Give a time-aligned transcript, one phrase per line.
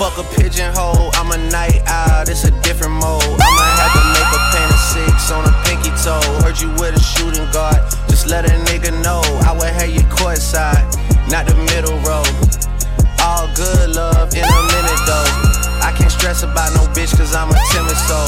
[0.00, 3.20] Fuck a pigeonhole, I'm a night owl, it's a different mode.
[3.20, 6.24] I'ma have to make a pain of six on a pinky toe.
[6.40, 7.76] Heard you with a shooting guard,
[8.08, 9.20] just let a nigga know.
[9.44, 10.88] I would have you courtside,
[11.28, 12.24] not the middle row.
[13.20, 15.28] All good love in a minute though.
[15.84, 18.24] I can't stress about no bitch cause I'm a timid soul.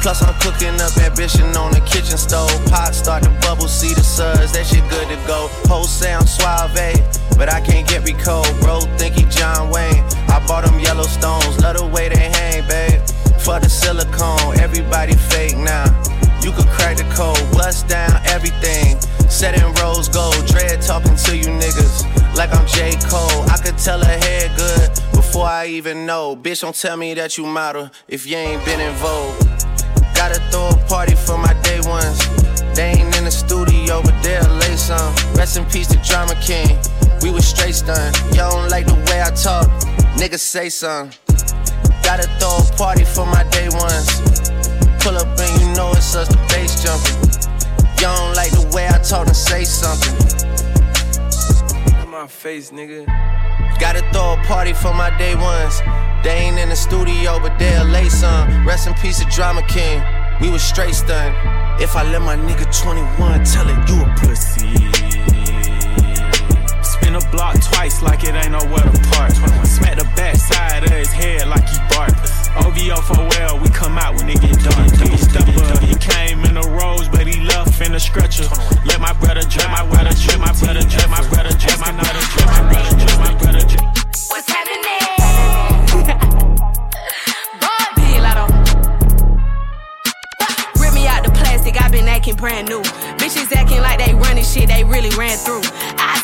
[0.00, 2.48] Plus I'm cooking up ambition on the kitchen stove.
[2.72, 5.52] Pot start to bubble, see the suds, that shit good to go.
[5.68, 6.72] Whole sound suave,
[7.40, 8.52] but I can't get recalled.
[8.60, 10.04] Bro, think he John Wayne.
[10.28, 13.00] I bought them yellow stones, love the way they hang, babe.
[13.40, 15.88] For the silicone, everybody fake now.
[16.44, 19.00] You could crack the code, bust down everything.
[19.30, 22.04] Set in rose gold, dread talking to you niggas
[22.36, 22.92] like I'm J.
[23.08, 23.48] Cole.
[23.48, 26.36] I could tell her head good before I even know.
[26.36, 29.34] Bitch, don't tell me that you model if you ain't been in vogue.
[30.14, 32.18] Gotta throw a party for my day ones.
[32.76, 35.14] They ain't in the studio, but they'll lay some.
[35.34, 36.76] Rest in peace to Drama King.
[37.22, 38.16] We was straight stunned.
[38.34, 39.68] Y'all don't like the way I talk.
[40.16, 41.16] Niggas say something.
[42.02, 44.20] Gotta throw a party for my day ones.
[45.00, 47.16] Pull up and you know it's us, the bass jumping.
[48.00, 50.16] Y'all don't like the way I talk and say something.
[52.02, 53.06] In my face, nigga.
[53.78, 55.80] Gotta throw a party for my day ones.
[56.24, 58.66] They ain't in the studio, but they'll lay some.
[58.66, 60.02] Rest in peace, of Drama King.
[60.40, 61.34] We was straight stunned.
[61.80, 65.39] If I let my nigga 21 tell it, you a pussy.
[67.10, 69.32] Spin a block twice like it ain't nowhere to park.
[69.66, 72.14] Smack the back side of his head like he bark.
[72.62, 74.86] OVO for well, we come out when it get dark.
[74.94, 78.46] He up, he came in the rose, but he left in the stretcher.
[78.86, 82.22] Let my brother drip, my brother drip, my brother drip, my brother drip, my brother
[82.30, 83.82] drip, my brother drip, my brother drip.
[84.30, 84.86] What's happening?
[87.58, 88.46] Boy, Lotto.
[90.78, 92.82] Rip me out the plastic, i been acting brand new.
[93.18, 95.62] Bitches acting like they running shit they really ran through.
[95.98, 96.19] I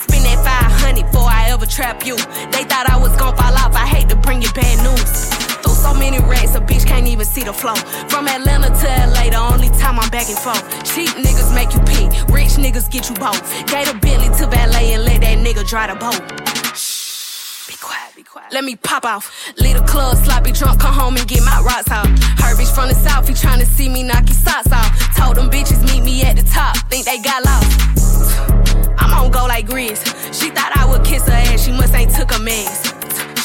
[0.47, 2.17] 500 before I ever trap you.
[2.55, 5.27] They thought I was gon' fall off, I hate to bring you bad news.
[5.63, 7.75] Through so many racks, a bitch can't even see the flow.
[8.07, 10.63] From Atlanta to LA, the only time I'm back and forth.
[10.87, 13.43] Cheap niggas make you pee, rich niggas get you both.
[13.67, 16.23] Gave a Bentley to valet and let that nigga dry the boat.
[17.67, 18.53] Be quiet, be quiet.
[18.53, 19.25] Let me pop off.
[19.59, 22.07] Leave the club, sloppy drunk, come home and get my rocks off.
[22.39, 24.91] Her bitch from the south, he tryna see me knock his socks off.
[25.17, 28.66] Told them bitches meet me at the top, think they got lost.
[28.99, 30.01] I'm on go like Grizz.
[30.39, 32.87] She thought I would kiss her ass, she must ain't took a mess.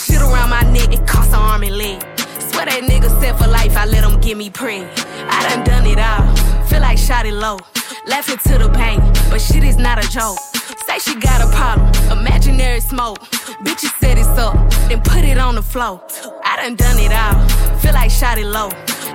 [0.05, 2.01] Shit around my neck, it cost her arm and leg.
[2.39, 4.87] Swear that nigga set for life, I let him get me preg.
[5.29, 6.23] I done done it all,
[6.67, 7.59] feel like shot it low.
[8.07, 10.39] Laughing to the pain, but shit is not a joke.
[10.87, 13.19] Say she got a problem, imaginary smoke.
[13.63, 14.55] Bitches set it up,
[14.89, 16.01] then put it on the floor.
[16.43, 18.69] I done done it all, feel like shot it low.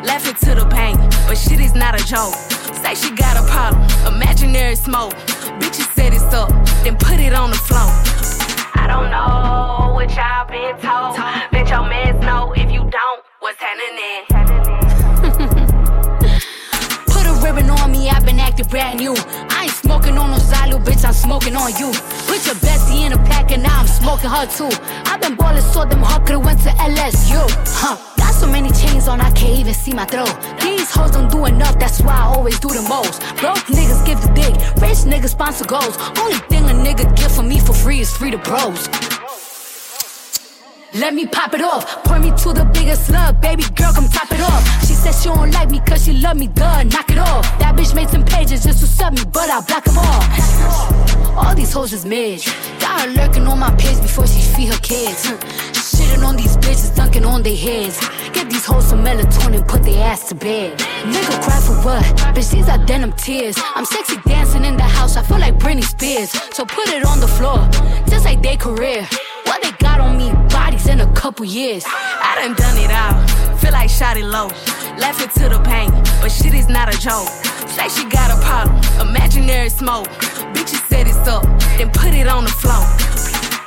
[0.07, 0.97] Laughing to the pain,
[1.27, 2.33] but shit is not a joke.
[2.79, 5.13] Say she got a problem, imaginary smoke.
[5.59, 6.49] Bitches set it up,
[6.85, 7.91] then put it on the floor.
[8.79, 11.17] I don't know what y'all been told.
[11.51, 14.23] Bet your mans know if you don't, what's happening?
[17.09, 19.15] Put a ribbon on me, I've been acting brand new.
[19.51, 21.91] I ain't smoking on no Zylo, bitch, I'm smoking on you.
[22.31, 24.71] Put your bestie in a pack and now I'm smoking her too.
[25.11, 27.43] I've been ballin' so them could've went to LSU.
[27.75, 28.16] Huh.
[29.09, 30.35] On, I can't even see my throat.
[30.61, 33.21] These hoes don't do enough, that's why I always do the most.
[33.37, 35.97] Broke niggas give the dick, rich niggas sponsor goals.
[36.19, 38.89] Only thing a nigga get for me for free is free to bros.
[40.95, 42.03] Let me pop it off.
[42.05, 43.41] Point me to the biggest slug.
[43.41, 44.63] Baby girl, come top it off.
[44.87, 46.49] She said she don't like me cause she love me.
[46.49, 47.45] Duh, knock it off.
[47.59, 51.45] That bitch made some pages just to sub me, but I block them all.
[51.47, 52.43] All these hoes is mid.
[52.81, 55.31] Got her lurking on my page before she feed her kids.
[55.97, 57.99] Shitting on these bitches, dunking on their heads.
[58.35, 60.79] Get these hoes some melatonin, put their ass to bed.
[60.79, 62.05] Nigga cry for what?
[62.37, 63.57] Bitch, these are denim tears.
[63.75, 66.33] I'm sexy dancing in the house, I feel like Britney Spears.
[66.55, 67.67] So put it on the floor,
[68.11, 69.09] just like their career.
[69.45, 71.85] What they got on me, bodies in a couple years.
[71.87, 74.49] I done done it all, feel like shot it low.
[74.99, 75.91] Laughing to the pain,
[76.21, 77.29] but shit is not a joke.
[77.73, 78.77] Say she got a problem,
[79.09, 80.09] imaginary smoke.
[80.53, 81.43] Bitches set it up,
[81.79, 82.85] then put it on the floor.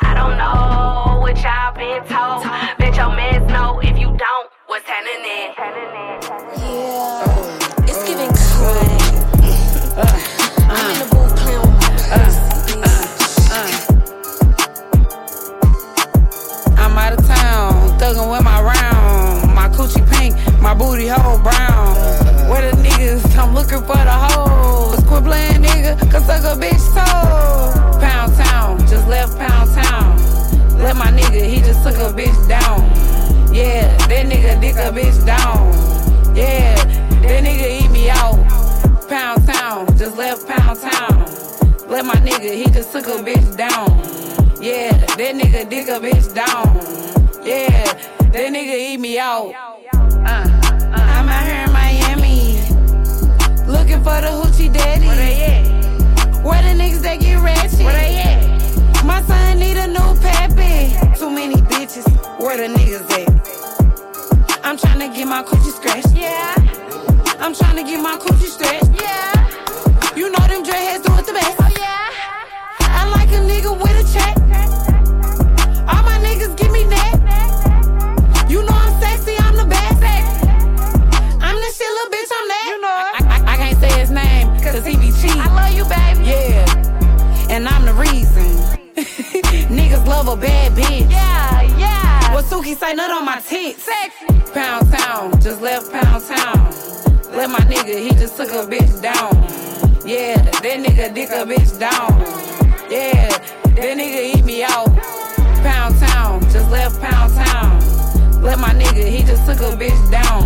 [0.01, 2.43] I don't know what y'all been told.
[2.79, 5.53] Bet your mans know if you don't, what's happening?
[6.57, 9.01] Yeah, it's giving crack.
[10.69, 11.89] I'm in the booth playing with my
[16.77, 19.53] I'm out of town, thuggin' with my round.
[19.53, 21.95] My coochie pink, my booty hole brown.
[22.49, 25.03] Where the niggas, I'm looking for the hoes.
[25.03, 27.99] Quit playing nigga, cause suck a bitch toe.
[27.99, 29.58] Pound town, just left pound
[31.29, 32.81] nigga, he just took a bitch down.
[33.53, 36.35] Yeah, that nigga dick a bitch down.
[36.35, 38.37] Yeah, that nigga eat me out.
[39.07, 41.19] Pound town, just left pound town.
[41.87, 43.89] Let my nigga, he just took a bitch down.
[44.61, 46.75] Yeah, that nigga dick a bitch down.
[47.45, 47.83] Yeah,
[48.31, 49.53] that nigga eat me out.
[49.93, 50.45] Uh,
[50.93, 52.59] I'm out here in Miami,
[53.67, 55.05] looking for the hoochie daddy.
[55.05, 56.43] Where they at?
[56.43, 57.79] Where the niggas that get ratchet?
[57.79, 59.05] Where they at?
[59.05, 60.48] My son need a new pappy.
[61.19, 62.07] Too many bitches.
[62.39, 63.27] Where the niggas at?
[64.63, 66.15] I'm trying to get my coochie scratched.
[66.15, 66.55] Yeah.
[67.41, 68.89] I'm trying to get my coochie stretched.
[68.95, 70.15] Yeah.
[70.15, 71.57] You know them dreadheads do it the best.
[71.59, 72.07] Oh yeah.
[72.79, 74.37] I like a nigga with a check.
[75.91, 78.47] All my niggas give me that.
[78.49, 80.01] You know I'm sexy, I'm the best.
[81.43, 82.67] I'm the shit, little bitch, I'm that.
[82.71, 82.95] You know.
[82.95, 85.35] I, I, I can't say his name, cause he be cheap.
[85.35, 86.29] I love you, baby.
[86.29, 87.51] Yeah.
[87.53, 88.48] And I'm the reason.
[89.69, 91.09] niggas love a bad bitch.
[91.09, 92.33] Yeah, yeah.
[92.33, 93.83] What Suki say, nut on my tits.
[93.83, 94.27] Sexy.
[94.53, 96.65] Pound town, just left pound town.
[97.31, 99.33] Let my nigga, he just took a bitch down.
[100.05, 102.19] Yeah, that nigga dick a bitch down.
[102.91, 104.93] Yeah, that nigga eat me out.
[105.63, 107.79] Pound town, just left pound town.
[108.41, 110.43] Let my nigga, he just took a bitch down.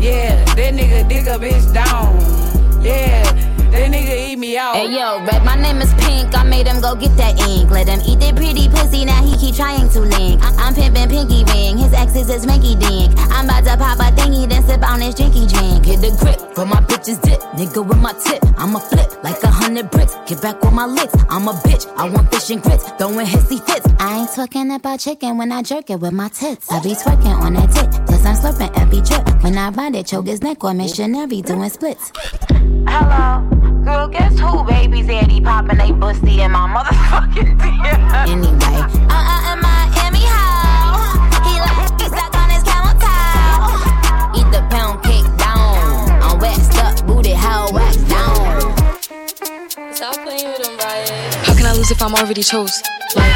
[0.00, 2.82] Yeah, that nigga dig a bitch down.
[2.82, 3.53] Yeah.
[3.74, 4.76] That nigga eat me out.
[4.76, 6.32] Hey yo, Red, my name is Pink.
[6.38, 7.68] I made him go get that ink.
[7.70, 9.04] Let him eat that pretty pussy.
[9.04, 10.40] Now he keep trying to link.
[10.44, 11.76] I- am pimping Pinky Ring.
[11.78, 13.12] His ex is his Minky Dink.
[13.34, 15.84] I'm about to pop a thingy, then sip on his drinky drink.
[15.84, 17.40] Hit the grip for my bitches dip.
[17.58, 18.42] Nigga with my tip.
[18.56, 20.14] I'ma flip like a hundred bricks.
[20.26, 21.14] Get back with my licks.
[21.28, 21.90] I'm a bitch.
[21.98, 22.88] I want fish and grits.
[22.92, 23.88] Throwing hissy fits.
[23.98, 26.70] I ain't talking about chicken when I jerk it with my tits.
[26.70, 27.90] I be twerking on that tit.
[28.06, 29.42] Cause I'm slurping every drip.
[29.42, 32.12] When I ride it, choke his neck or missionary doing splits.
[32.86, 33.63] Hello.
[33.84, 38.28] Girl, guess who baby's daddy popping they bussy in my motherfucking DM?
[38.32, 41.12] Anyway, uh uh in Miami how
[41.44, 44.40] he like he stuck on his camel toe.
[44.40, 46.22] Eat the pound cake down.
[46.22, 48.74] I'm waxed up, booty how wax down.
[49.94, 51.10] Stop playing with them, Riot.
[51.44, 52.82] How can I lose if I'm already chose?
[53.14, 53.32] Like.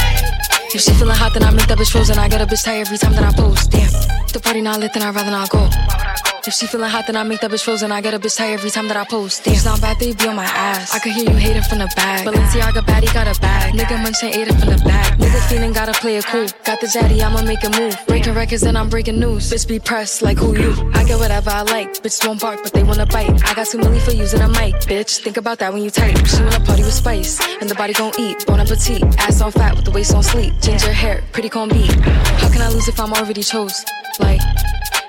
[0.75, 2.19] If she feeling hot, then I make that bitch frozen.
[2.19, 3.71] I get a bitch tired every time that I post.
[3.71, 3.91] Damn,
[4.33, 6.28] the party not lit, then I'd rather not go.
[6.46, 7.93] If she feeling hot, then I make that bitch frozen.
[7.93, 9.46] I get a bitch tired every time that I post.
[9.46, 10.94] It's not bad, they be on my ass.
[10.94, 12.26] I could hear you hating from the back.
[12.26, 13.75] Balenciaga baddie got a bag.
[13.75, 15.19] Nigga munching ate it from the back.
[15.19, 16.46] Nigga feeling gotta play it cool.
[16.64, 17.96] Got the daddy, I'ma make a move.
[18.06, 19.50] Breaking records and I'm breaking news.
[19.50, 20.73] Bitch be pressed like who you?
[20.94, 22.02] I get whatever I like.
[22.02, 23.31] Bitch won't bark, but they wanna bite.
[23.44, 24.75] I got too many for using a mic.
[24.87, 26.17] Bitch, think about that when you type.
[26.26, 28.46] She wanna party with spice, and the body gon' eat.
[28.46, 29.02] Bon appetit.
[29.19, 30.55] Ass on fat with the waist on sleep.
[30.61, 31.93] Ginger hair, pretty con beat.
[32.41, 33.84] How can I lose if I'm already chose?
[34.20, 34.41] Like.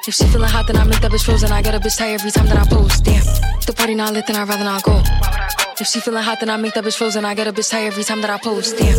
[0.07, 1.51] If she feeling hot, then I make that bitch frozen.
[1.51, 3.03] I get a bitch tired every time that I post.
[3.03, 3.23] Damn,
[3.65, 5.68] the party not lit, then I'd rather not go.
[5.81, 7.23] If she feeling hot, then I make that bitch frozen.
[7.23, 8.75] I get a bitch high every time that I post.
[8.77, 8.97] Damn.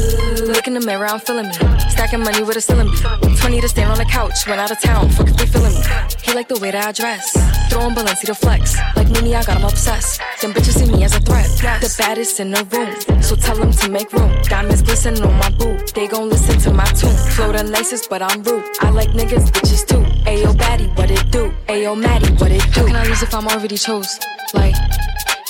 [0.48, 1.52] Look in the mirror, I'm feeling me.
[1.90, 2.88] Stacking money with a ceiling
[3.36, 5.10] 20 to stand on the couch, went out of town.
[5.10, 5.82] Fuck if they feeling me.
[6.22, 7.32] He like the way that I dress.
[7.68, 8.78] Throwing Balenci to flex.
[8.96, 10.22] Like Mooney, I got him obsessed.
[10.40, 11.48] Them bitches see me as a threat.
[11.82, 13.22] The baddest in the room.
[13.22, 14.40] So tell them to make room.
[14.44, 15.92] Diamonds glistening on my boot.
[15.94, 17.14] They gon' listen to my tune.
[17.36, 18.64] Flow the nicest, but I'm rude.
[18.80, 20.02] I like niggas, bitches too.
[20.24, 21.52] Ayo, baddie, what it do?
[21.68, 22.80] Ayo, Maddie, what it do?
[22.80, 24.18] How can I lose if I'm already chose?
[24.54, 24.74] Like.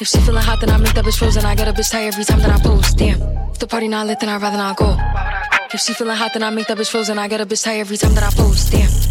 [0.01, 1.45] If she feeling hot, then I make that bitch frozen.
[1.45, 2.97] I get a bitch tired every time that I post.
[2.97, 3.21] Damn.
[3.53, 4.97] If the party not lit, then I'd rather not go.
[5.75, 7.19] If she feeling hot, then I make that bitch frozen.
[7.19, 8.73] I get a bitch tired every time that I post.
[8.73, 9.10] Damn.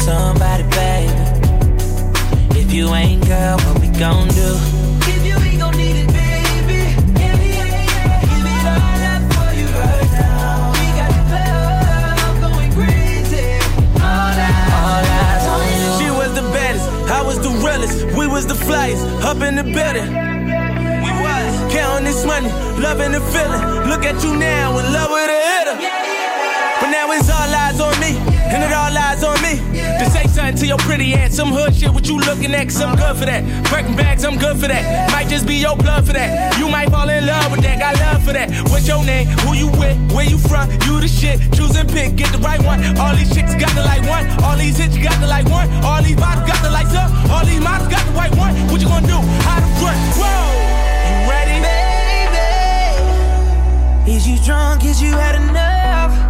[0.00, 1.12] somebody, baby.
[2.58, 4.50] If you ain't, girl, what we gon' do?
[5.12, 6.80] If you ain't gon' need it, baby.
[7.20, 8.20] Yeah, yeah, yeah.
[8.30, 10.72] Give me all up for you right now.
[10.80, 13.46] We got the club going crazy.
[14.00, 15.90] All eyes, all eyes on you.
[16.00, 18.16] She was the baddest, I was the realest.
[18.16, 20.30] We was the flyest, up in the building
[21.70, 23.62] counting this money, loving the feeling.
[23.88, 25.80] Look at you now, in love with a hitter.
[25.80, 26.19] Yeah, yeah.
[26.80, 28.16] But now it's all eyes on me,
[28.48, 29.60] and it all lies on me.
[30.00, 32.80] To say something to your pretty ass, some hood shit, what you looking at, cause
[32.80, 33.44] I'm good for that.
[33.68, 35.12] Breaking bags, I'm good for that.
[35.12, 36.56] Might just be your blood for that.
[36.58, 38.50] You might fall in love with that, got love for that.
[38.70, 39.26] What's your name?
[39.44, 39.96] Who you with?
[40.12, 40.70] Where you from?
[40.88, 41.38] You the shit.
[41.52, 42.80] Choose and pick, get the right one.
[42.96, 44.24] All these chicks got the like one.
[44.42, 45.68] All these hits got the like one.
[45.84, 47.12] All these bottles got the lights up.
[47.30, 48.56] All these models got the white one.
[48.72, 49.20] What you gonna do?
[49.44, 50.00] How to front?
[50.16, 50.32] Whoa!
[51.12, 51.60] You ready?
[54.00, 54.84] Baby, is you drunk?
[54.84, 56.29] Is you had enough?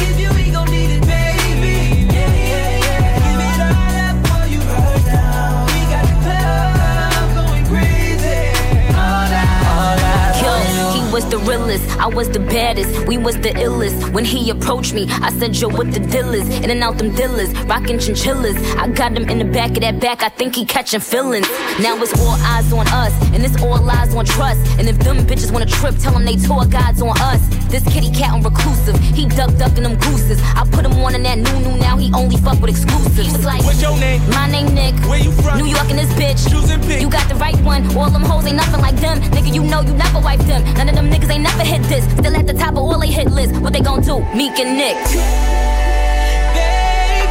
[11.21, 14.11] Was the realest, I was the baddest, we was the illest.
[14.11, 16.47] When he approached me, I said, Yo, what the deal is?
[16.63, 18.57] In and out them dealers, rockin' chinchillas.
[18.77, 21.47] I got him in the back of that back, I think he catchin' feelings.
[21.79, 24.61] Now it's all eyes on us, and it's all lies on trust.
[24.79, 27.41] And if them bitches wanna trip, tell them they tour guides on us.
[27.69, 30.41] This kitty cat on reclusive, he duck duckin' them gooses.
[30.55, 33.35] I put him on in that new new, now he only fuck with exclusives.
[33.35, 34.21] It's like, What's your name?
[34.31, 35.59] my name Nick, Where you from?
[35.59, 36.49] New York and this bitch.
[36.49, 36.99] Choose and pick.
[36.99, 37.85] You got the right one.
[37.95, 39.21] All them hoes ain't nothing like them.
[39.31, 40.63] Nigga, you know you never wiped them.
[40.73, 42.03] None of them niggas ain't never hit this.
[42.17, 43.55] Still at the top of all they hit list.
[43.61, 44.19] What they gon' do?
[44.33, 44.97] Meek and Nick.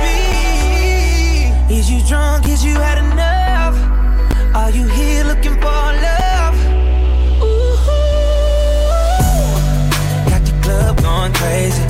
[0.05, 2.49] Baby, is you drunk?
[2.49, 3.77] Is you had enough?
[4.55, 6.57] Are you here looking for love?
[7.43, 7.77] Ooh,
[10.31, 11.90] got the club going crazy.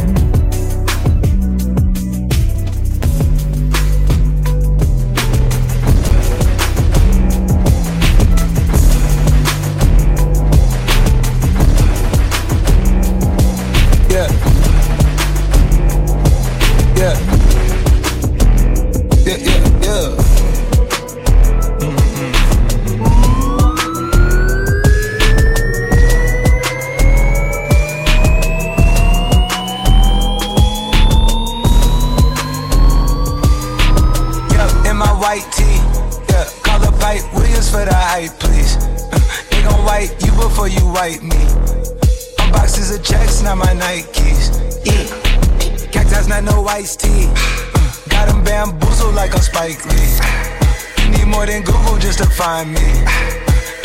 [52.50, 52.88] Find me.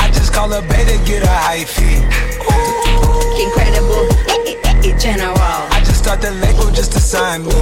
[0.05, 2.01] I just call a beta, get a high fee.
[3.45, 4.05] Incredible,
[4.98, 5.38] general.
[5.77, 7.62] I just start the label just to sign me.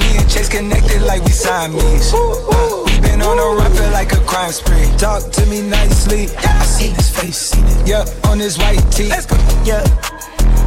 [0.00, 2.14] Me and Chase connected like we Siamese.
[2.14, 4.88] Uh, we been on a run, feel like a crime spree.
[4.96, 6.24] Talk to me nicely.
[6.38, 7.52] I see his face.
[7.84, 9.08] Yeah, on his white tee.
[9.08, 9.36] Let's go.
[9.70, 9.84] Yeah,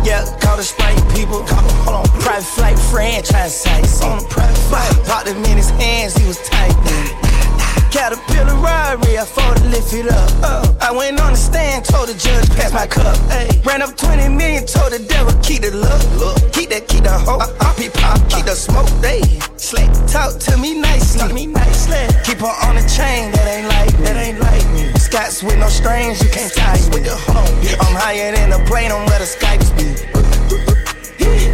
[0.05, 1.39] yeah, call the Sprite people.
[1.50, 4.03] Call hold on, private flight franchise sites.
[4.03, 6.77] On a private flight, popped him in his hands, he was tight.
[7.91, 10.31] Caterpillar robbery, I fought to lift it up.
[10.41, 13.17] Uh, I went on the stand, told the judge, pass my cup.
[13.27, 16.00] Ay, ran up 20 million, told the devil, keep the look.
[16.15, 16.39] look.
[16.53, 17.43] Keep that, keep the hope.
[17.43, 18.88] Uh, uh, peep pop, keep the smoke.
[19.03, 19.19] They
[19.60, 21.19] slick, talk to me nicely.
[21.19, 22.00] Talk me nicely.
[22.24, 24.88] Keep her on the chain, that ain't like, that ain't like me.
[24.95, 26.79] Scots with no strings, you can't tie.
[26.95, 27.43] With the on,
[27.83, 29.91] I'm higher than a plane, on where the Skypes be.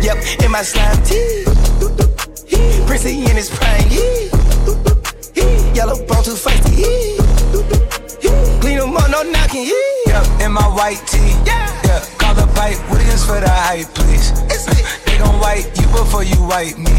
[0.05, 1.49] Yep, in my slime tee.
[2.85, 3.77] Prissy in his prime.
[5.77, 7.19] Yellow bone too feisty.
[8.61, 9.69] Clean them up, no knocking.
[10.07, 11.19] Yeah, in my white tee.
[11.45, 11.69] Yeah.
[11.85, 12.03] yeah.
[12.17, 14.33] Call up Hype Williams for the hype, please.
[15.05, 16.97] They gon' wipe you before you wipe me.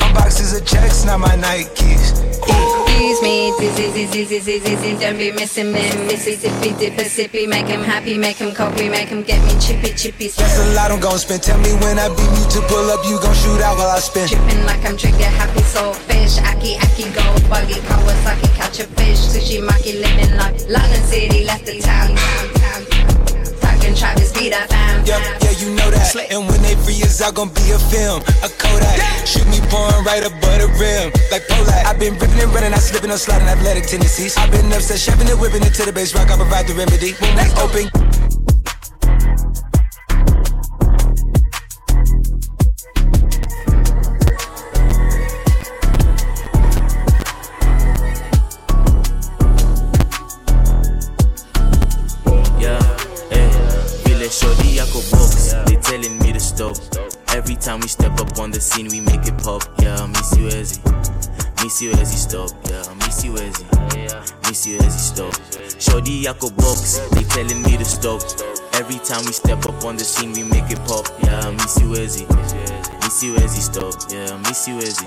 [0.00, 2.33] My boxes of checks, not my Nikes.
[3.14, 5.82] Excuse me, dizzy, dizzy, dizzy, dizzy, don't be missing me.
[6.10, 9.94] Missy, zippy, dipper, sippy, make him happy, make him copy, make him get me chippy,
[9.94, 10.26] chippy.
[10.26, 11.44] That's a lot I'm gon' spend.
[11.44, 14.00] Tell me when I beat you to pull up, you gon' shoot out while I
[14.00, 14.26] spin.
[14.26, 19.22] Tripping like I'm trigger happy, so fish, aki, aki, go, buggy, Kawasaki, catch a fish,
[19.30, 22.18] sushi, maki, living like London City, left the town,
[24.04, 24.24] town, town.
[24.24, 26.14] Talking Travis, be that fam, Yeah, yeah, you know that.
[26.30, 29.00] And when they free us out, gon' be a film, a Kodak.
[29.26, 31.84] Shoot me pouring right above the rim, like Polak.
[31.86, 34.36] I've been ripping and running, I slipping on sliding athletic tendencies.
[34.36, 36.30] I've been upset, shoving and whipping it to the base rock.
[36.30, 37.12] I provide the remedy.
[37.14, 38.13] When we open.
[57.74, 59.62] Time we step up on the scene, we make it pop.
[59.82, 60.80] Yeah, Miss you, Ezzy.
[61.70, 63.64] siwezi stop, yeah, miss you mi siwezi,
[64.48, 65.34] mi siwezi stop.
[65.78, 68.22] Shorty yako box, they telling me to stop.
[68.74, 71.88] Every time we step up on the scene, we make it pop, yeah, miss you
[71.94, 72.26] siwezi,
[73.14, 75.04] mi siwezi stop, yeah, mi siwezi,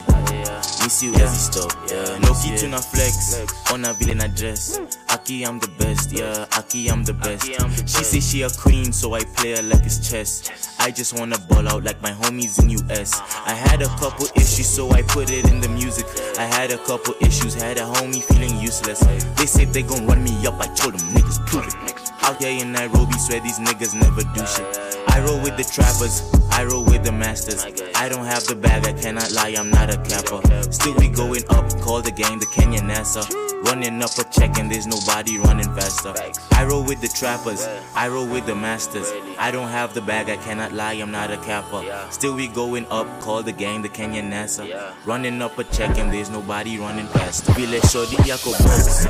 [0.84, 2.20] mi siwezi stop, yeah.
[2.20, 3.36] No key to na flex,
[3.74, 4.80] on a villain address.
[5.10, 7.46] Aki, I'm the best, yeah, Aki, I'm the best.
[7.86, 10.50] She say she a queen, so I play her like it's chess.
[10.80, 13.20] I just wanna ball out like my homies in US.
[13.46, 16.06] I had a couple issues, so I put it in the music.
[16.40, 19.02] I had a couple issues, had a homie feeling useless.
[19.36, 21.97] They said they gon' run me up, I told them niggas prove it.
[22.24, 24.98] Out here in Nairobi, swear these niggas never do shit.
[25.08, 26.22] I roll with the trappers,
[26.52, 27.66] I roll with the masters.
[27.96, 30.42] I don't have the bag, I cannot lie, I'm not a capper.
[30.72, 33.26] Still we going up, call the gang the Kenya NASA.
[33.66, 36.14] Running up a check and there's nobody running faster.
[36.52, 39.12] I roll with the trappers, I roll with the masters.
[39.40, 41.84] I don't have the bag, I cannot lie, I'm not a capper.
[42.12, 44.94] Still we going up, call the gang the Kenya NASA.
[45.06, 47.54] Running up a check and there's nobody running faster.
[47.54, 48.54] We let Shorty Yako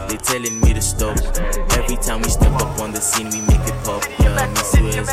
[0.07, 1.17] they telling me to stop.
[1.77, 4.03] Every time we step up on the scene, we make it pop.
[4.19, 5.07] Yeah, me Suez.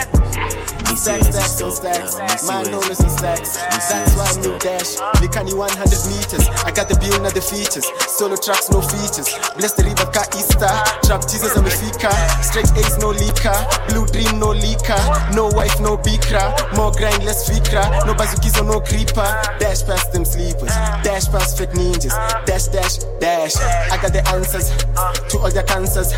[0.88, 2.46] Me Stacks, stacks, and stacks.
[2.46, 3.56] Man, dollars and stacks.
[3.58, 4.96] That's why I'm new dash.
[5.20, 5.74] Nikani 100
[6.08, 6.46] meters.
[6.64, 7.84] I got the bill, not the features.
[8.06, 9.28] Solo tracks, no features.
[9.58, 10.70] Bless the river, ka Easter.
[11.04, 12.14] Trap Jesus, amefika.
[12.46, 13.58] Straight A's, no leaker.
[13.90, 14.96] Blue dream, no leaker.
[15.34, 16.54] No wife, no bikra.
[16.76, 18.06] More grind, less fikra.
[18.06, 19.26] No bazukizo, no creeper.
[19.58, 20.72] Dash past them sleepers.
[21.02, 22.14] Dash past fake ninjas.
[22.46, 23.56] Dash, dash, dash.
[23.90, 26.14] I got the answers to all their cancers.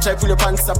[0.00, 0.78] Try pull your pants up.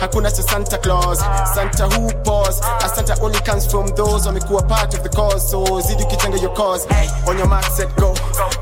[0.00, 1.18] Hakuna cha Santa Claus.
[1.54, 2.60] Santa who pause.
[2.82, 5.50] A Santa only comes from those wamekuwa part of the cause.
[5.50, 6.86] So zidi ukijenga your cause.
[7.26, 8.14] On your mark, set, go.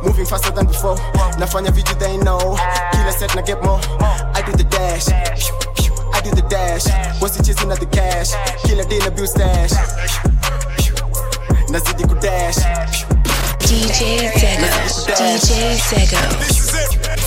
[0.03, 0.97] Moving faster than before.
[1.39, 2.57] Nafanya vitu they know.
[2.93, 3.81] Kila set na get more.
[4.35, 5.09] I do the dash.
[5.09, 6.87] I do the dash.
[7.21, 8.31] What's chasing at the cash?
[8.65, 9.73] Kila day na bill stash.
[11.71, 12.59] Nazidi kudash.
[13.67, 14.69] DJ Zego.
[15.19, 16.21] DJ Zego.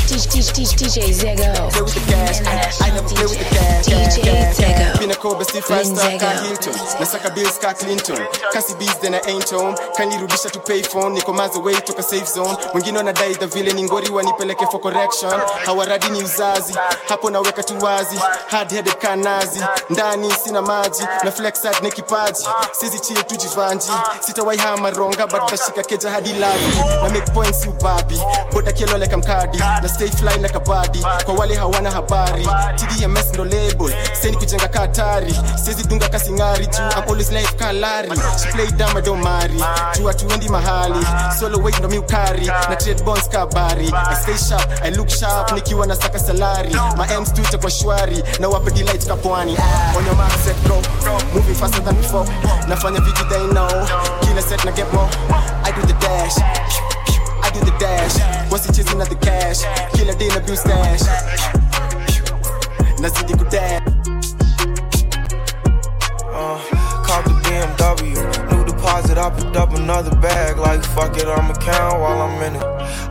[0.10, 1.70] DJ, Zego.
[1.70, 2.82] Play with the cash.
[2.82, 3.86] I, never play with the cash.
[3.86, 4.54] DJ.
[4.54, 5.00] Zego.
[5.00, 6.46] Been a cold, but still fast Lin star, ka Zego.
[6.48, 6.74] Hilton.
[7.00, 8.18] Nasaka bills ka Clinton.
[8.54, 9.76] Kasi bees then I ain't home.
[9.98, 11.16] Kanirudisha to pay phone.
[11.16, 12.56] Niko miles away toka safe zone.
[12.74, 15.32] Wengine wanadai the vile ni ngori wanipeleke for correction.
[15.66, 16.74] Hawaradi ni uzazi.
[17.08, 18.16] Hapo naweka tu wazi.
[18.48, 19.62] Hard headed kanazi.
[19.90, 21.04] Ndani sina maji.
[21.24, 22.46] Na flex hard na kipaji.
[22.72, 23.92] Sizi chill tu jivanji.
[24.60, 26.78] Hama ronga but tashika keja hadi lavi.
[27.04, 28.16] Na make points you babi.
[28.52, 29.58] Boda kielo like mkadi.
[29.58, 31.00] Na stay fly like a body.
[31.26, 32.48] Kwa wale hawana habari.
[32.76, 33.94] TDMS ndo label.
[34.22, 35.36] Seni kujenga katari.
[35.66, 37.02] Sizi dunga kasingari juu.
[37.10, 38.10] Always life kalari.
[38.44, 39.54] She play dumb I don't marry.
[39.98, 41.06] Juu hatuendi mahali.
[41.40, 42.46] Solo weight ndo miukari.
[42.48, 43.88] Na trade bonds kabari.
[44.12, 44.70] I stay sharp.
[44.84, 45.52] I look sharp.
[45.52, 46.70] Nikiwa na saka salari.
[46.98, 48.24] My M's tu kwa shwari.
[48.40, 49.58] Na wape delight kapwani.
[49.98, 50.82] On your mark set go.
[51.34, 52.26] Moving faster than before.
[52.68, 53.68] Nafanya vitu they know.
[54.22, 55.10] Kila set na get more.
[55.70, 56.34] I do the dash.
[57.46, 58.52] I do the dash.
[58.52, 59.62] What's he chasing at the cash?
[59.94, 61.06] Killer day na bill stash.
[62.98, 63.86] Nazidi kudash.
[66.26, 66.58] Uh,
[67.06, 68.18] caught the BMW.
[68.50, 70.58] New deposit, I picked up another bag.
[70.58, 72.64] Like, fuck it, I'ma count while I'm in it.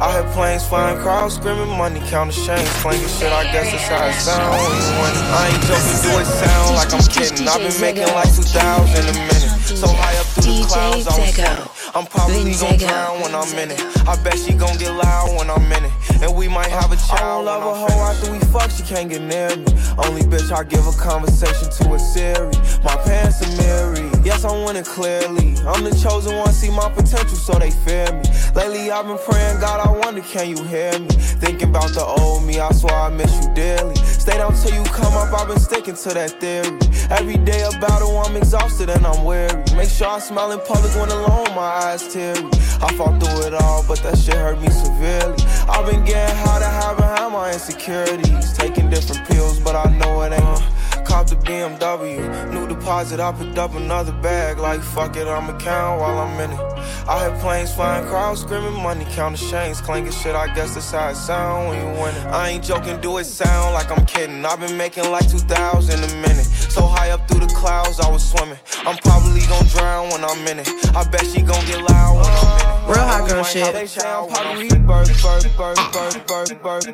[0.03, 3.31] I hear planes flying, crowds screaming, money counting chains, clanking shit.
[3.31, 5.27] I guess that's how it sound when you win it.
[5.31, 7.47] I ain't joking, do it sound like I'm kidding.
[7.47, 9.38] I've been making like 2,000 a minute.
[9.79, 11.79] So high up through the clouds, I was swimming.
[11.94, 13.81] I'm probably gon' drown when I'm in it.
[14.07, 15.92] I bet she gon' get loud when I'm in it.
[16.22, 17.48] And we might have a child.
[17.48, 19.66] I don't love a hoe after we fuck, she can't get near me.
[19.98, 22.53] Only bitch I give a conversation to a Siri.
[22.85, 24.24] My pants are mirrored.
[24.24, 25.57] Yes, I'm winning clearly.
[25.66, 28.22] I'm the chosen one, see my potential, so they fear me.
[28.55, 31.09] Lately, I've been praying, God, I wonder, can you hear me?
[31.40, 33.94] Thinking about the old me, I swear I miss you dearly.
[34.29, 36.69] Stay down till you come up, I've been sticking to that theory.
[37.09, 39.64] Every day a battle, I'm exhausted and I'm weary.
[39.75, 42.45] Make sure I smile in public when alone, my eyes teary.
[42.85, 45.43] I fought through it all, but that shit hurt me severely.
[45.67, 48.53] I've been getting high to hide behind my insecurities.
[48.53, 50.62] Taking different pills, but I know it ain't.
[51.09, 54.59] Cop the BMW, new deposit, I picked up another bag.
[54.59, 56.61] Like, fuck it, I'ma count while I'm in it.
[57.09, 60.35] I hear planes flying, crowds screaming, money counting chains, clanking shit.
[60.35, 62.27] I guess that's how it sound when you win it.
[62.27, 64.44] I ain't joking, do it sound like I'm kidding.
[64.44, 66.44] I've been making like 2,000 a minute.
[66.44, 68.59] So high up through the clouds, I was swimming.
[68.85, 70.68] I'm probably gon' drown when I'm in it.
[70.94, 72.94] I bet she gon' get loud when I'm in it.
[72.94, 73.73] Real hot girl shit.
[73.73, 76.85] They say I'm probably bird, bird, bird, bird, bird, bird.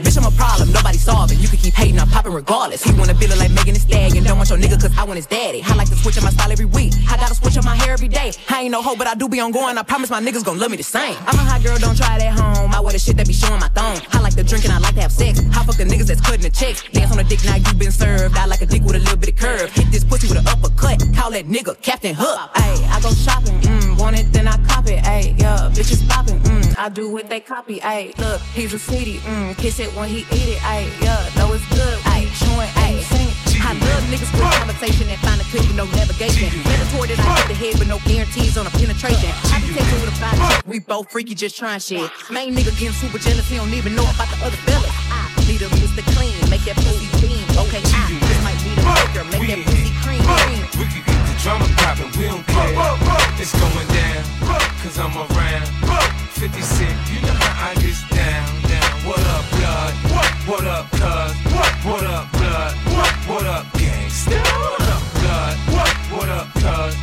[0.00, 1.38] Bitch, I'm a problem, nobody solving.
[1.38, 2.82] You can keep hating, I'm popping regardless.
[2.82, 4.24] He wanna feel it like Megan Stallion.
[4.24, 5.62] Don't want your nigga, cause I want his daddy.
[5.64, 6.92] I like to switch up my style every week.
[7.08, 8.32] I gotta switch up my hair every day.
[8.48, 9.76] I ain't no hoe, but I do be on going.
[9.78, 11.16] I promise my niggas gon' love me the same.
[11.26, 12.72] I'm a hot girl, don't try it at home.
[12.74, 14.00] I wear the shit that be showing my thong.
[14.12, 15.40] I like to drink and I like to have sex.
[15.40, 16.82] I fuck the niggas that's cutting the checks.
[16.92, 18.36] Dance on the dick, now you been served.
[18.36, 19.72] I like a dick with a little bit of curve.
[19.72, 21.02] Hit this pussy with an uppercut.
[21.14, 22.38] Call that nigga Captain Hook.
[22.54, 25.00] Ayy, I go shopping, mm, want it, then I cop it.
[25.74, 28.16] bitches popping, mm, I do what they copy, ayy.
[28.18, 30.88] Look, he's a city, mm, kiss it when he eat it, ayy.
[31.00, 32.28] Yeah, know it's good, ayy.
[32.40, 33.28] Chewing, ayy, sing.
[33.62, 36.50] I love niggas with conversation and find a clip with no navigation.
[36.64, 39.30] Metaphor that I hit the head with no guarantees on a penetration.
[39.52, 42.10] I can take you with a five we both freaky, just trying shit.
[42.30, 44.90] Main nigga getting super jealous, he don't even know about the other fellas.
[45.10, 46.02] I need a Mr.
[46.14, 47.42] Clean, make that pussy beam.
[47.58, 50.22] Okay, I just might need a maker, make that pussy cream.
[50.78, 52.74] We can get the drama poppin', we don't care.
[53.38, 54.22] It's going down,
[54.82, 55.68] cause I'm around.
[56.38, 58.90] 50 Cent, you know how I get down, down.
[59.04, 60.09] What up, blood?
[60.50, 61.00] What up, cuz?
[61.54, 62.74] What what up, blood?
[62.90, 64.34] What what up, gangsta?
[64.34, 65.56] What up, blood?
[66.10, 66.94] What up, cuz?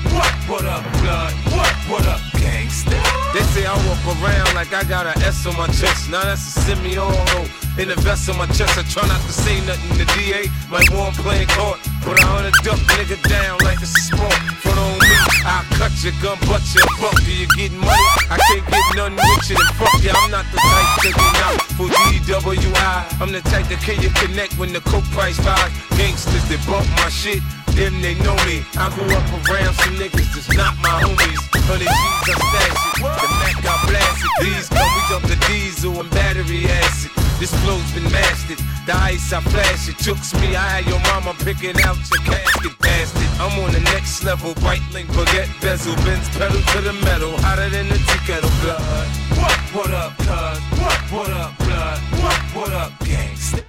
[0.51, 1.33] What up, blood?
[1.55, 2.99] What what up, gangsta?
[3.31, 6.09] They say I walk around like I got an S on my chest.
[6.11, 7.47] Now that's a semi-auto.
[7.79, 9.97] In the vest on my chest, I try not to say nothing.
[9.97, 14.01] The DA might want playing court, but I wanna duck nigga down like it's a
[14.11, 14.35] sport.
[14.59, 15.06] Front on
[15.45, 17.15] I'll cut your gun, but your buck.
[17.23, 18.07] Do you getting money?
[18.29, 19.55] I can't get nothing with you.
[19.55, 20.11] Then fuck you.
[20.11, 23.21] I'm not the type to get out for DWI.
[23.21, 25.71] I'm the type that can you connect when the coke price rise.
[25.97, 27.41] Gangsters that bump my shit.
[27.75, 28.65] Them they know me.
[28.75, 31.37] I grew up around some niggas that's not my homies.
[31.67, 32.75] Honey G's, I it.
[33.03, 34.31] The Mac got blasted.
[34.41, 37.26] These come, we dump the diesel and battery acid.
[37.39, 38.57] This flow's been mastered.
[38.87, 39.97] The ice I flash it.
[39.99, 40.55] Tooks me.
[40.55, 43.29] I had your mama picking out your casket, bastard.
[43.39, 44.55] I'm on the next level.
[44.55, 47.37] Bright link, baguette, bezel, bends pedal to the metal.
[47.45, 49.07] Hotter than the tea kettle blood.
[49.37, 49.57] What?
[49.77, 50.57] What up, cuz?
[50.81, 50.99] What?
[51.13, 51.99] What up, blood?
[52.17, 52.39] What?
[52.57, 53.61] What up, gangsta?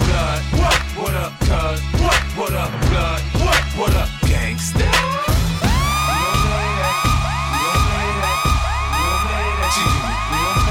[0.00, 0.42] Blood.
[0.56, 0.80] What?
[0.96, 1.80] What up, cuz?
[2.00, 2.22] What?
[2.40, 3.20] What up, blood?
[3.44, 3.62] What?
[3.76, 4.88] What up, gangsta?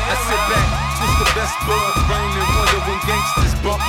[0.08, 1.95] I sit back, twist the best blood,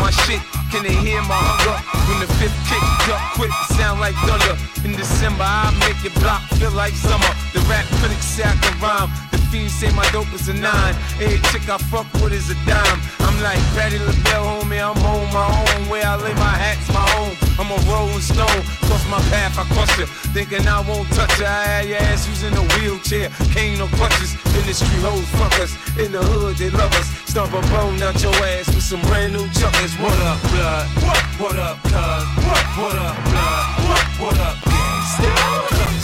[0.01, 0.41] my shit.
[0.71, 1.79] Can they hear my hunger?
[2.09, 4.57] When the fifth kick, duck quick, sound like thunder.
[4.85, 7.33] In December, I make your block feel like summer.
[7.53, 9.11] The rap critics say I can rhyme.
[9.31, 10.95] The fiends say my dope is a nine.
[11.23, 13.01] Every chick I fuck with is a dime.
[13.21, 14.83] I'm like Patti LaBelle, homie.
[14.83, 15.89] I'm on my own.
[15.89, 17.35] Where I lay my hat's my home.
[17.59, 18.63] I'm a rolling stone.
[18.87, 20.07] Cross my path, I cross you.
[20.35, 21.47] Thinking I won't touch you.
[21.47, 23.31] I had your ass using a wheelchair.
[23.55, 24.35] Cane no crutches.
[24.59, 25.73] Industry hoes fuck us.
[25.99, 27.07] In the hood, they love us.
[27.31, 29.86] Stomp a bone out your ass with some brand new chuckers.
[29.87, 30.89] What up, blood?
[31.01, 31.23] What?
[31.39, 31.95] What up, cuz?
[31.95, 32.65] What?
[32.75, 33.67] What up, blood?
[33.87, 34.07] What?
[34.19, 35.31] What up, gangsta?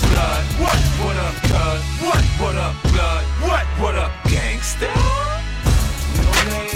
[0.07, 0.45] Blood.
[0.63, 0.79] What?
[1.03, 1.83] What up, cuz?
[2.01, 2.23] What?
[2.39, 3.25] What up, blood?
[3.43, 3.67] What?
[3.83, 4.87] What up, gangsta?
[6.31, 6.73] We don't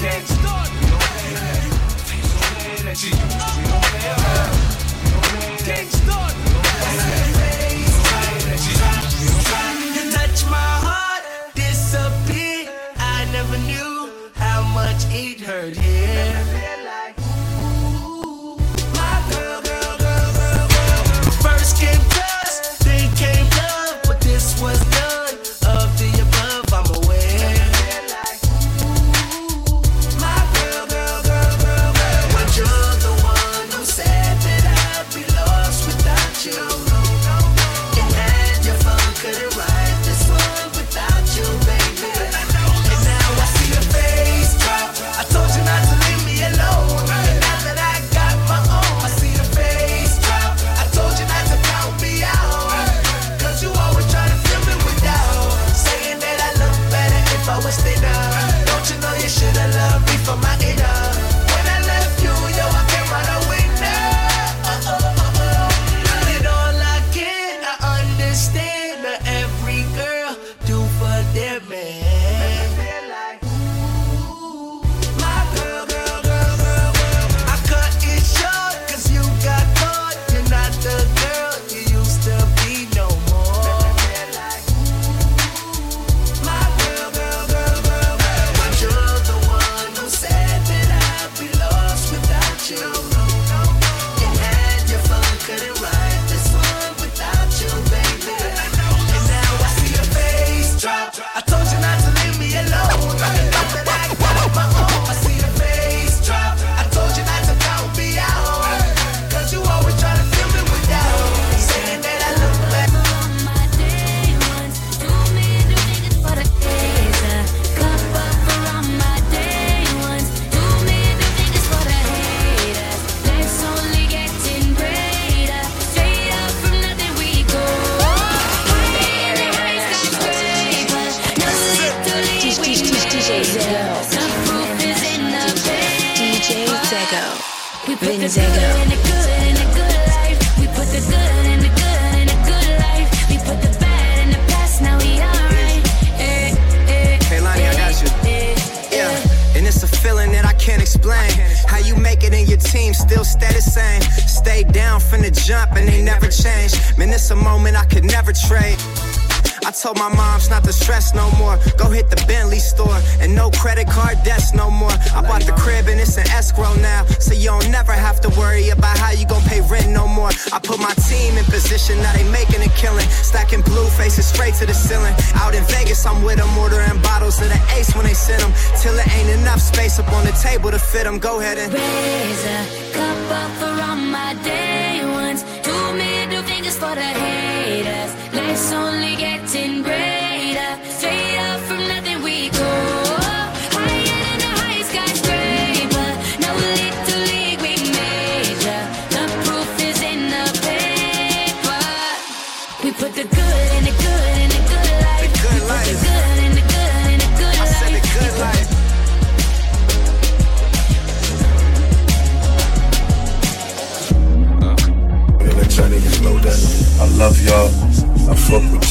[15.12, 16.75] it hurt here.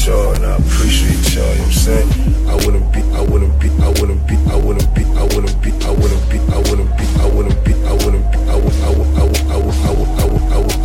[0.06, 1.50] Y'all and I appreciate y'all.
[1.50, 2.10] You know what I'm saying?
[2.46, 5.72] I wouldn't be, I wouldn't be, I wouldn't be, I wouldn't be, I wouldn't be,
[5.82, 8.90] I wouldn't be, I wouldn't be, I wouldn't be, I wouldn't be, I would, I
[8.94, 10.78] would, I would, I would, I would, I would, I would,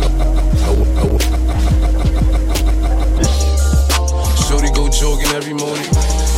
[0.57, 1.21] I would, I would,
[4.47, 5.85] Shorty go jogging every morning.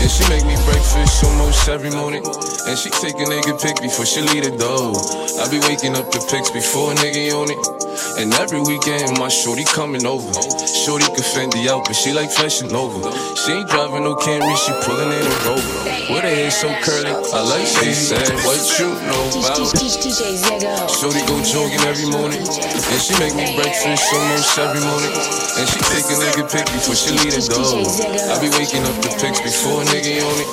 [0.04, 2.26] And she make me breakfast almost every morning.
[2.68, 4.92] And she take a nigga pic before she leave the door.
[5.40, 7.58] I be waking up the pics before a nigga on it.
[8.20, 8.73] And every my
[9.54, 10.34] shorty coming over.
[10.66, 13.06] Shorty can fend the out, but she like fashion over.
[13.38, 15.78] She ain't driving no Camry, she pulling in a Rover.
[16.10, 19.70] With her hair so curly, I like she said, what you know about
[20.90, 22.42] Shorty go jogging every morning.
[22.42, 25.14] And she make me breakfast almost every morning.
[25.14, 27.86] And she take a nigga pic before she leave the door.
[28.34, 30.50] I be waking up the pics before a nigga on it.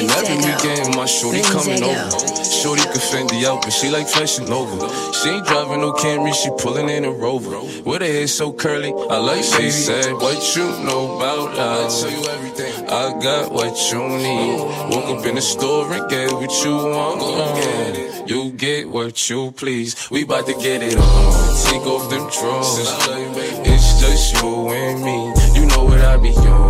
[0.00, 2.40] And every weekend my shorty coming over.
[2.40, 4.80] Shorty can fend the out, but she like fashion over.
[5.12, 7.60] She ain't driving no Camry, she pulling in a Rover.
[7.84, 11.92] With her hair so curly, I like she said, what you know about love.
[11.92, 12.88] I tell you everything.
[12.88, 14.58] I got what you need.
[14.90, 17.20] Woke up in the store and get what you want.
[17.20, 20.10] Uh, you get what you please.
[20.10, 21.32] We bout to get it on.
[21.66, 22.88] Take off them drawers.
[23.68, 25.18] It's just you and me.
[25.60, 26.69] You know what I be on.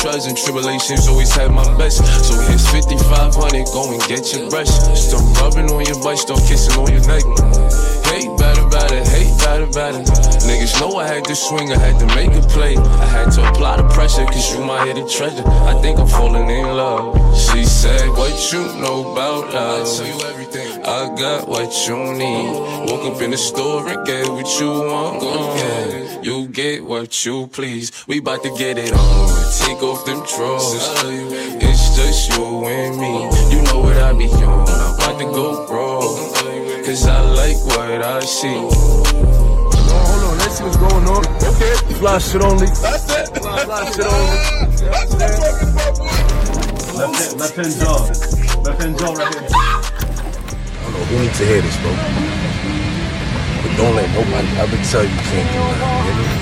[0.00, 1.98] trials and tribulations, always had my best.
[2.24, 4.70] So here's 5500, go and get your brush.
[4.94, 7.24] Stop rubbing on your butt, start kissing on your neck.
[8.06, 10.00] Hate better, better, hate better, better.
[10.46, 12.76] Niggas know I had to swing, I had to make a play.
[12.76, 15.42] I had to apply the pressure, cause you my hidden treasure.
[15.46, 17.16] I think I'm falling in love.
[17.36, 19.86] She said, What you know about love?
[19.86, 20.84] I tell you everything.
[20.84, 22.90] I got what you need.
[22.90, 25.22] Woke up in the store and get what you want.
[25.22, 27.92] Uh, you get what you please.
[28.06, 29.52] We bout to get it on.
[29.58, 30.74] Take off them drawers.
[31.62, 33.30] It's just you and me.
[33.54, 34.68] You know what I be on.
[34.68, 36.00] I'm about to go raw.
[36.84, 38.48] Cause I like what I see.
[38.48, 41.24] Hold on, let's see what's going on.
[41.54, 42.66] Okay, fly shit only.
[42.66, 43.38] That's it.
[43.38, 44.38] Fly shit only.
[46.96, 47.98] Left hand, left hand jaw.
[48.62, 49.48] Left hand jaw right here.
[49.50, 49.54] I
[50.82, 51.92] don't know who needs to hear this, bro.
[53.62, 56.35] But don't let nobody ever tell you you can't do nothing.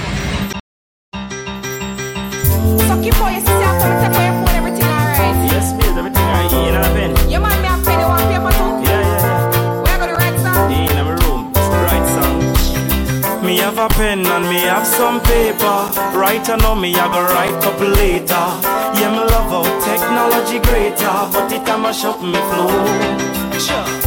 [2.95, 5.51] Suck boy, you see take away your phone, everything alright.
[5.51, 6.53] Yes, miss, everything alright.
[6.53, 7.13] You know what I mean?
[7.29, 8.71] You mind me, I pay the one paper too?
[8.87, 9.83] Yeah, yeah, yeah.
[9.83, 10.71] Where go the red song?
[10.71, 11.51] In my room,
[11.91, 13.45] right song.
[13.45, 15.91] Me have a pen and me have some paper.
[16.15, 18.47] Right I know me, I go write couple later.
[18.95, 23.59] Yeah, me love how technology greater, but it a mash up me flow.
[23.59, 24.04] Sure.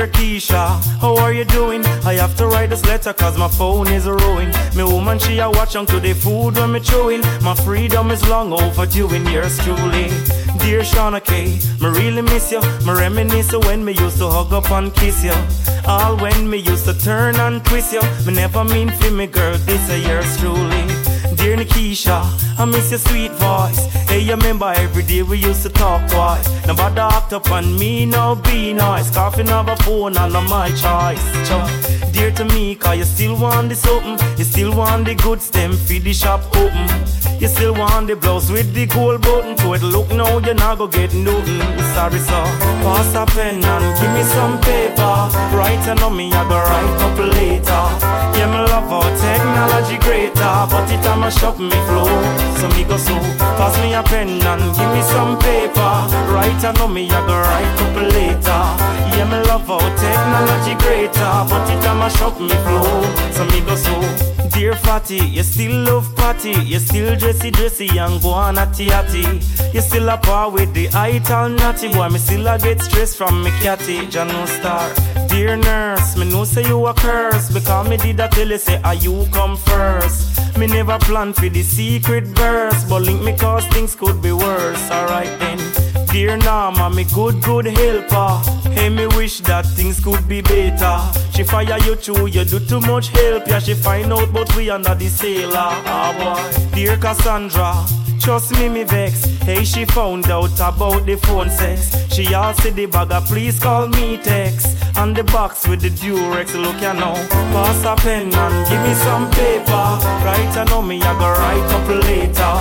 [0.00, 1.84] Dear Keisha, how are you doing?
[2.06, 4.54] I have to write this letter cause my phone is ruined.
[4.74, 7.20] Me woman, she a watch on to the food when me chewing.
[7.42, 10.08] My freedom is long overdue in yours truly.
[10.60, 12.62] Dear Shauna K, me really miss you.
[12.86, 15.36] Me reminisce when me used to hug up and kiss you.
[15.86, 18.00] All when me used to turn and twist you.
[18.24, 20.80] Me never mean for me girl, this a yours truly.
[21.50, 23.86] Dear Nikisha, I miss your sweet voice.
[24.08, 26.46] Hey, you remember every day we used to talk twice.
[26.64, 29.12] Now but act up on me, no be nice.
[29.12, 31.48] Coughing up a phone and my choice.
[31.48, 31.58] Cho.
[32.12, 34.16] Dear to me, cause you still want the something.
[34.38, 36.86] You still want the good stem, feed the shop open.
[37.40, 39.82] You still want the blouse with the gold button to it.
[39.82, 41.58] Look now, you're not gonna get nothing.
[41.94, 42.44] Sorry, sir.
[42.84, 45.16] Pass a pen and give me some paper.
[45.56, 47.82] Write and on me, I go write up later.
[48.38, 52.06] Yeah, me love how technology greater, but it a up me flow.
[52.58, 53.14] So me go so.
[53.58, 55.92] Pass me a pen and give me some paper.
[56.32, 58.62] Write and on me, I go write up later.
[59.16, 63.02] Yeah, me love how technology greater, but it a mash up me flow.
[63.32, 64.39] So me go so.
[64.60, 69.40] Dear fatty, you still love party, you still dressy dressy and go on atty atty.
[69.72, 70.86] You still a par with the
[71.30, 74.86] all natty boy, me still a get stress from me catty, Jano star.
[75.28, 78.78] Dear nurse, me know say you a curse because me did a tell you say
[78.84, 80.58] ah you come first.
[80.58, 84.90] Me never plan for the secret verse, but link me cause things could be worse.
[84.90, 85.89] Alright then.
[86.12, 88.42] Dear Norma, me good, good helper.
[88.70, 90.98] Hey, me wish that things could be better.
[91.32, 93.46] She fire you too, you do too much help.
[93.46, 95.54] Yeah, she find out, but we under the sailor.
[95.54, 96.74] Ah, boy.
[96.74, 97.86] Dear Cassandra,
[98.20, 99.24] trust me, me vex.
[99.42, 101.96] Hey, she found out about the phone sex.
[102.12, 104.76] She asked the bagger, please call me text.
[104.96, 107.14] And the box with the Durex, look ya know.
[107.52, 109.86] Pass a pen and give me some paper.
[110.26, 112.54] Right, I know me, I go write up later.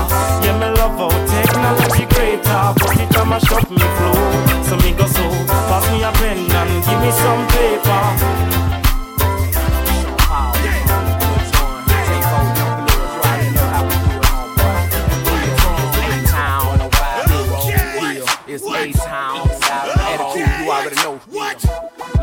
[0.44, 4.64] Yeah, me love how technology greater, but it a mash up me flow.
[4.64, 5.26] So me go so,
[5.68, 8.59] pass me a pen and give me some paper.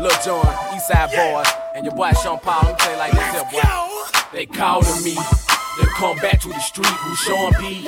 [0.07, 2.63] Lil Jon, East Side Boyz, and your boy Sean Paul.
[2.63, 4.19] Let me tell you like this, here, boy.
[4.31, 5.15] They calling me.
[5.15, 6.87] They come back to the street.
[6.87, 7.87] Who Sean P?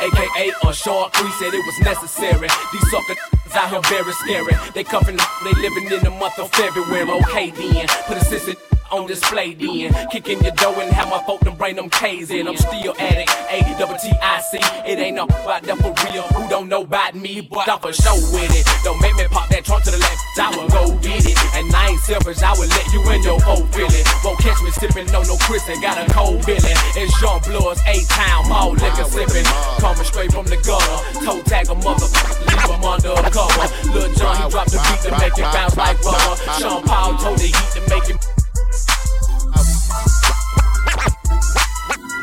[0.00, 2.48] AKA on short Creek said it was necessary.
[2.72, 3.14] These sucker
[3.54, 4.54] out here very scary.
[4.72, 7.10] They cuffing, they living in the month of February.
[7.22, 8.54] Okay then, put a sister
[8.90, 9.94] on display then.
[10.10, 12.48] Kicking your dough and have my folk them bring them K's in.
[12.48, 13.28] I'm still at it.
[13.50, 14.58] A double T I C.
[14.86, 16.22] It ain't no about that for real.
[16.22, 18.66] Who don't know about me, but I'm for show with it.
[18.84, 20.20] Don't make me pop that trunk to the left.
[20.38, 21.36] I will go get it.
[21.54, 22.42] And I ain't selfish.
[22.42, 24.04] I will let you in your old feeling.
[24.24, 26.76] Won't catch me sipping no no Chris and got a cold feeling.
[26.96, 28.50] It's Jean Blood's A Town.
[28.52, 29.46] All liquor sipping.
[29.80, 30.98] Coming straight from the gutter.
[31.24, 32.08] Toe tag a mother.
[32.46, 33.66] Leave him under a cover.
[33.92, 36.36] Lil Jon, he dropped the beat to make it bounce like rubber.
[36.58, 38.37] Sean Paul told the heat to make it.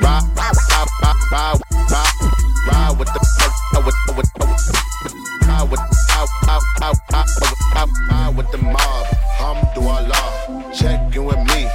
[0.01, 0.55] Ride, ride,
[1.01, 1.59] ride, ride,
[2.71, 3.25] ride, with the
[8.35, 9.07] with the mob.
[9.39, 11.74] Alhamdulillah, check in with me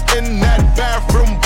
[0.17, 1.39] in that bathroom.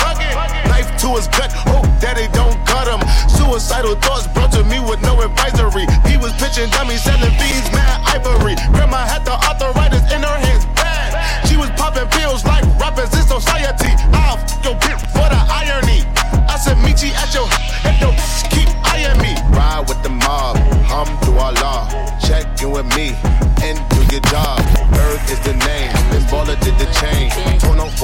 [0.66, 3.00] Knife to his gut, oh, daddy don't cut him.
[3.30, 5.86] Suicidal thoughts brought to me with no advisory.
[6.06, 8.56] He was pitching dummies, selling fiends, mad ivory.
[8.74, 11.14] Grandma had the arthritis in her hands, bad.
[11.46, 13.92] She was popping pills like rappers in society.
[14.12, 16.02] I'll f your bitch for the irony.
[16.50, 17.46] I said, meet you at your
[17.86, 18.18] and don't
[18.50, 19.36] keep eyeing me.
[19.54, 20.58] Ride with the mob,
[20.90, 21.86] hum through Allah.
[22.20, 23.14] Check in with me
[23.62, 24.58] and do your job.
[24.90, 27.55] Ferg is the name, and Baller did the chain.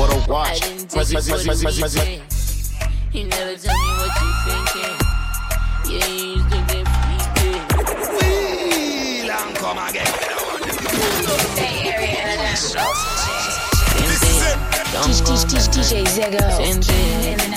[0.03, 0.61] Tono for the watch.
[0.89, 2.21] Prezi, prezi, prezi, prezi.
[3.13, 4.97] You never tell me what you thinking.
[5.91, 7.53] Yeah, you used to get freaky.
[8.17, 10.07] Wheel and come again.
[15.03, 15.31] DJ,
[15.71, 16.45] DJ Zego.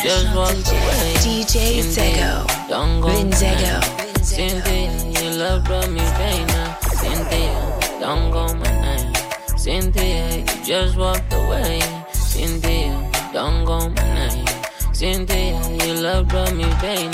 [0.03, 1.13] Just walk away.
[1.23, 2.45] DJ Zego.
[2.69, 3.81] Don't go Vin Zego.
[4.23, 6.77] Cynthia, your love brought me pain now.
[6.99, 9.13] Cynthia, don't go my name.
[9.57, 11.94] Cynthia, you just walked away.
[12.35, 12.91] Cynthia,
[13.33, 14.45] don't go my name.
[14.93, 15.55] Cynthia,
[15.85, 17.11] you love brought me pain.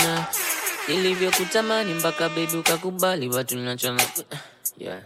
[0.88, 4.02] Nilivyokutamani mpaka baby ukakubali watu nachana
[4.78, 4.98] yeah.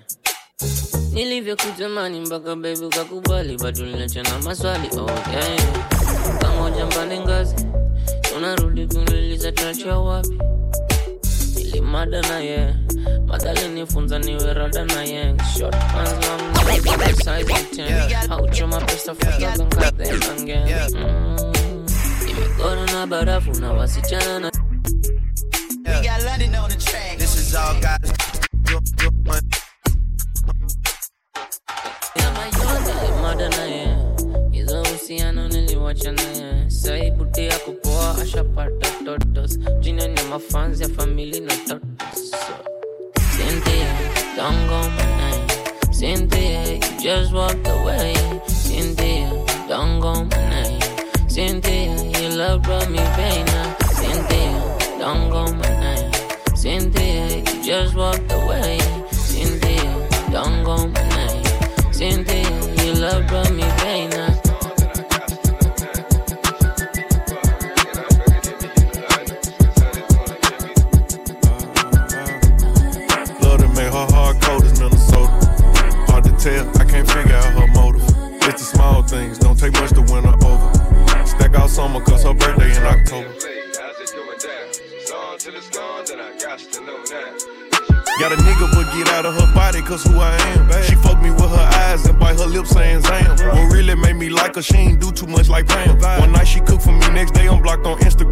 [1.13, 5.61] Nilivyokutamani mpaka baby ukakubali bado linachana maswali oh yeah.
[6.41, 7.55] Pamoja mbali ngazi
[8.23, 10.39] tunarudi kuniuliza tunacha wapi
[11.67, 12.75] nilimada na ye.
[13.27, 15.35] Madhali nifunza niwe rada na ye.
[15.59, 20.11] Short hands long never size of ten hauchoma pesa futa kankate
[20.43, 20.69] again.
[20.95, 21.37] Mm.
[22.27, 24.39] Nimegona na barafu na wasichana.
[24.39, 24.51] Na
[25.87, 27.19] We got London on the track.
[27.19, 28.13] This is all guys.
[33.23, 33.96] mada na ye
[35.09, 40.89] hizo uhusiano niliwa wachana ye sai buti yako poa ashapata totos jina ni mafanzi ya
[40.89, 42.31] famili na totos
[43.37, 43.89] Cynthia,
[44.37, 45.47] don't go my name.
[45.93, 48.15] Cynthia, you just walked away.
[48.49, 49.31] Cynthia,
[49.69, 50.81] don't go my name.
[51.29, 53.77] Cynthia, your love brought me pain now.
[53.93, 56.13] Cynthia, don't go my name.
[56.57, 58.46] Cynthia, you just walked away.
[79.17, 81.27] Things, don't take much to win her over.
[81.27, 83.33] Stack out summer cause her birthday in October.
[88.19, 90.83] Got a nigga but get out of her body cause who I am.
[90.85, 93.37] She fuck me with her eyes and bite her lips saying Zam.
[93.55, 95.99] What really made me like her, she ain't do too much like Pam.
[96.21, 98.26] One night she cooked for me, next day I'm blocked on Instagram.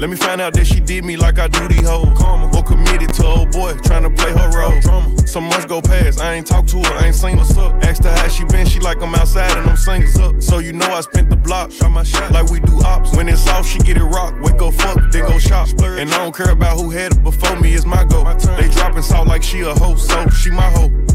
[0.00, 2.08] Let me find out that she did me like I do these hoes.
[2.56, 4.80] Or committed to old boy, trying to play her role.
[5.26, 7.74] Some months go past, I ain't talked to her, I ain't seen what's up.
[7.84, 10.42] Asked her how she been, she like I'm outside and I'm singles up.
[10.42, 13.14] So you know I spent the block, shot my shot like we do ops.
[13.14, 15.68] When it's off, she get it rock, wake up fuck, then go shop.
[15.82, 18.24] And I don't care about who had it before me, it's my go.
[18.56, 20.90] They dropping salt like she a hoe, so she my hoe.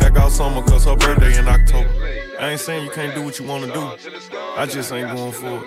[0.00, 1.90] Stack out summer cause her birthday in October.
[2.40, 3.82] I ain't saying you can't do what you wanna do.
[4.56, 5.62] I just ain't going for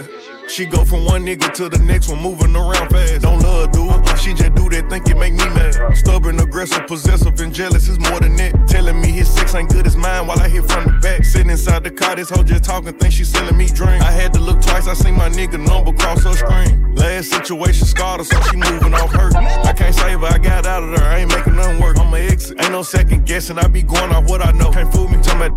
[0.00, 0.34] it.
[0.50, 3.22] she go from one nigga to the next one, moving around fast.
[3.22, 4.18] Don't love her, do it.
[4.18, 5.96] She just do that, think it make me mad.
[5.96, 8.66] Stubborn, aggressive, possessive, and jealous is more than that.
[8.68, 11.24] Telling me his sex ain't good as mine while I hit from the back.
[11.24, 14.02] Sitting inside the car, this hoe just talking, think she selling me drink.
[14.02, 16.94] I had to look twice, I seen my nigga number cross her screen.
[16.94, 19.34] Last situation scarred her, so she moving off hurt.
[19.36, 21.98] I can't save her, I got out of there, I ain't making nothing work.
[21.98, 24.70] I'ma exit, ain't no second guessing, I be going off what I know.
[24.70, 25.48] Can't fool me, tell me.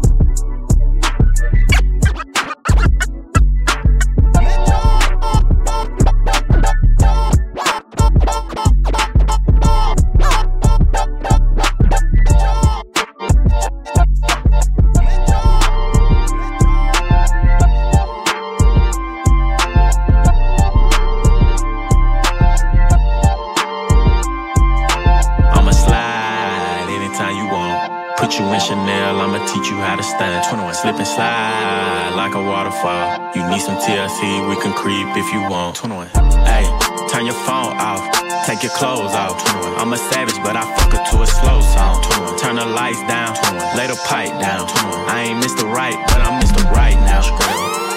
[28.62, 30.46] Chanel, I'ma teach you how to stand.
[30.46, 30.74] 21.
[30.76, 33.34] Slip and slide like a waterfall.
[33.34, 35.76] You need some TLC, we can creep if you want.
[35.76, 36.08] 21.
[36.46, 36.66] Hey,
[37.10, 38.06] turn your phone off,
[38.46, 39.42] take your clothes off.
[39.66, 39.82] 21.
[39.82, 42.04] I'm a savage, but I fuck her to a slow song.
[42.38, 42.38] 21.
[42.38, 43.78] Turn the lights down, 21.
[43.78, 44.70] lay the pipe down.
[44.70, 45.10] 21.
[45.10, 45.66] I ain't Mr.
[45.66, 46.62] Right, but I'm Mr.
[46.70, 47.26] Right now.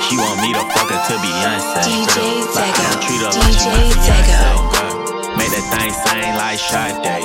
[0.08, 1.84] She want me to fuck her to Beyonce.
[1.84, 2.16] DJ
[2.56, 3.40] Like, I don't treat her Tego.
[3.44, 4.32] like she DJ fiance.
[4.32, 5.36] Tego.
[5.36, 7.20] Make that thing sing like Sade.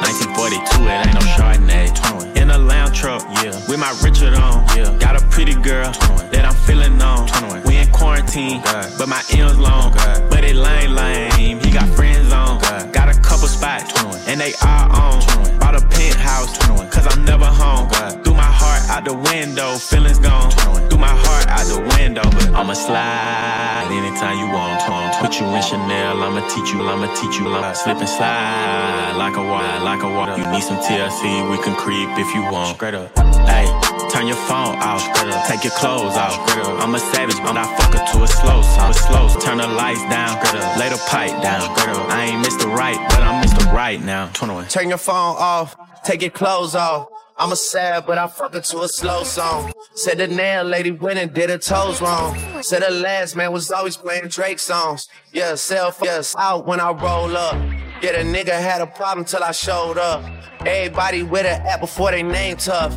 [0.00, 2.33] 1942, it ain't no Chardonnay.
[2.44, 3.58] In a lounge truck, yeah.
[3.70, 4.94] With my Richard on, yeah.
[4.98, 5.90] Got a pretty girl
[6.30, 7.26] that I'm feeling on.
[7.64, 9.94] We in quarantine, but my M's long.
[10.44, 11.58] It lame, lame.
[11.60, 12.60] He got friends on.
[12.92, 13.92] Got a couple spots,
[14.28, 15.58] and they all on.
[15.58, 16.56] Bought a penthouse,
[16.92, 17.88] cause I'm never home.
[18.22, 20.50] Threw my heart out the window, feelings gone.
[20.88, 24.80] Threw my heart out the window, but I'ma slide anytime you want.
[25.20, 29.36] Put you in Chanel, I'ma teach you, I'ma teach you, I'ma slip and slide like
[29.36, 30.36] a water, like a water.
[30.36, 32.76] You need some TLC, we can creep if you want.
[32.76, 33.16] Straight up,
[33.48, 33.66] hey,
[34.14, 35.02] turn your phone off,
[35.48, 36.38] take your clothes off.
[36.80, 39.40] I'm a savage, but I fuck her to a slow song, slow.
[39.40, 40.38] Turn the lights down,
[40.78, 41.62] lay the pipe down.
[42.10, 42.72] I ain't Mr.
[42.72, 43.72] Right, but I'm Mr.
[43.72, 44.30] Right now.
[44.32, 44.68] 21.
[44.68, 47.08] Turn your phone off, take your clothes off.
[47.36, 49.72] I'm a sad, but I fuck her to a slow song.
[49.96, 52.38] Said the nail lady went and did her toes wrong.
[52.62, 55.08] Said the last man was always playing Drake songs.
[55.32, 57.54] Yeah, self, yes, out when I roll up.
[58.00, 60.22] Yeah, the nigga had a problem till I showed up.
[60.60, 62.96] Everybody with an app before they name tough.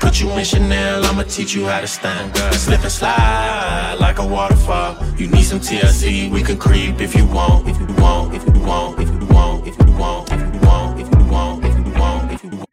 [0.00, 2.36] Put you in Chanel, I'ma teach you how to stand.
[2.54, 4.96] Slip and slide like a waterfall.
[5.16, 8.60] You need some TLC, we can creep if you want, if you want, if you
[8.62, 11.92] want, if you want, if you want, if you want, if you want, if you
[12.00, 12.68] want, if you want.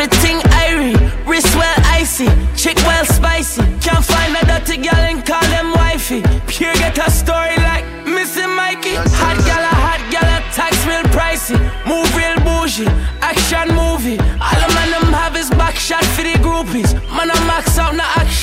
[0.00, 0.96] everything irie.
[1.26, 3.62] Wrist well icy, chick well spicy.
[3.80, 4.09] Can't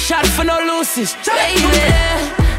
[0.07, 1.11] shot for no loosies.
[1.25, 1.67] Baby,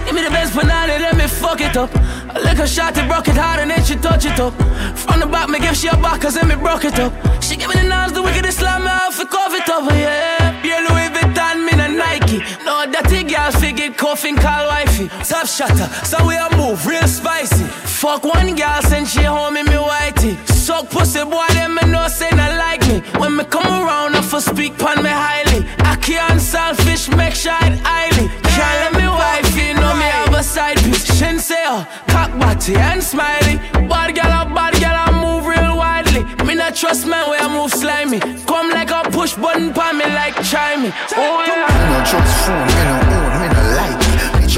[0.05, 1.89] give me the best banana, let me fuck it up.
[1.97, 4.53] I A liquor shot, it broke it hard and then she touch it up.
[4.99, 7.13] From the back, me give she a back, cause then me broke it up.
[7.43, 10.61] She give me the knives, the wickedest slam me off, it cover it up, yeah.
[10.63, 12.39] Yeah, Louis Vuitton, me no Nike.
[12.67, 15.09] No that dirty girl, figure coughing, call wifey.
[15.25, 17.65] Top shatter, so we a move, real spicy.
[17.65, 20.37] Fuck one girl, send she home in me whitey.
[20.49, 23.01] Suck pussy, boy, them me know say not like me.
[23.19, 25.65] When me come around, I for speak pon me highly.
[26.09, 28.29] I can't selfish, make sure it highly.
[28.57, 31.05] Can't let me wifey, know me have a side piece.
[31.05, 33.59] Shin say, oh, cock body and smiley.
[33.93, 36.25] Bad girl, a bad girl, I move real widely.
[36.47, 38.21] Me not trust man where I move slimy.
[38.47, 40.95] Come like a push button pon me like chimey.
[41.15, 41.69] Oh yeah.
[41.77, 43.98] Me no trust phone, me no own, me no like.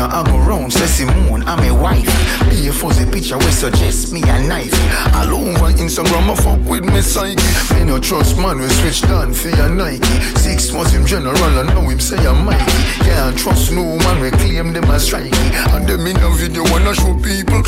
[0.00, 2.08] Picture I go round, say Simone, I'm a wife.
[2.48, 4.72] Be a fuzzy picture, we suggest me a knife.
[5.14, 7.36] All over Instagram, I fuck with me psyche.
[7.74, 10.06] Me no trust man, we switch down for your Nike.
[10.40, 12.64] Six months him general, I know him say I'm Mikey.
[13.04, 15.36] Can't trust no man, we claim them as strikey.
[15.76, 17.60] And them in a video wanna show people.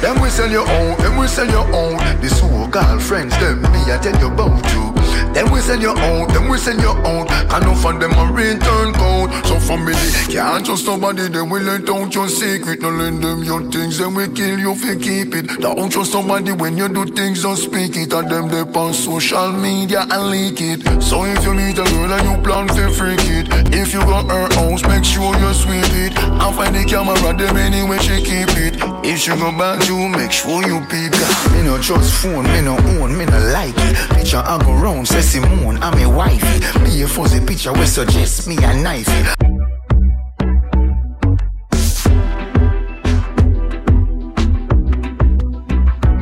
[0.00, 1.98] Them we sell your own, them we sell your own.
[2.22, 4.96] The so-called friends, them me I tell you about you.
[5.36, 7.26] Them we sell your own, them we sell your own.
[7.26, 9.30] Can no find them a return code.
[9.44, 9.92] So family
[10.32, 11.28] can't trust nobody.
[11.28, 12.80] They will let out your secret.
[12.80, 15.60] No lend them your things, then we kill you if you keep it.
[15.60, 18.14] Don't trust somebody when you do things, don't speak it.
[18.14, 21.02] And them they on social media and leak it.
[21.02, 24.30] So if you meet a girl and you plan to freak it, if you got
[24.30, 26.16] her house, make sure you sweep it.
[26.16, 28.80] And find the camera, them anyway she keep it.
[29.04, 31.52] If she go back you, make sure you peep it.
[31.52, 33.96] Me no trust phone, me no own, me no like it.
[34.16, 36.60] Picture I go round, Simone, I'm a wifey.
[36.84, 39.08] Be a fuzzy picture, we suggest me a knife.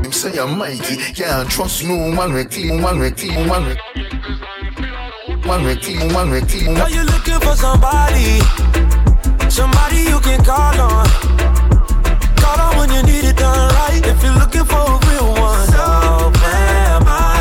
[0.03, 3.77] Him say I'm Mikey, can't trust no man we clean, man we clean, man we
[5.47, 6.77] Man we clean, man we clean.
[6.79, 8.41] Are you looking for somebody?
[9.51, 11.07] Somebody you can call on.
[12.37, 14.01] Call on when you need it done right.
[14.03, 17.34] If you're looking for a real one, so where am I.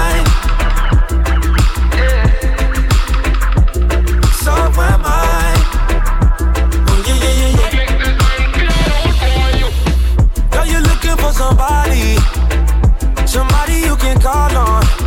[11.43, 12.15] somebody?
[13.25, 15.02] Somebody you can call on.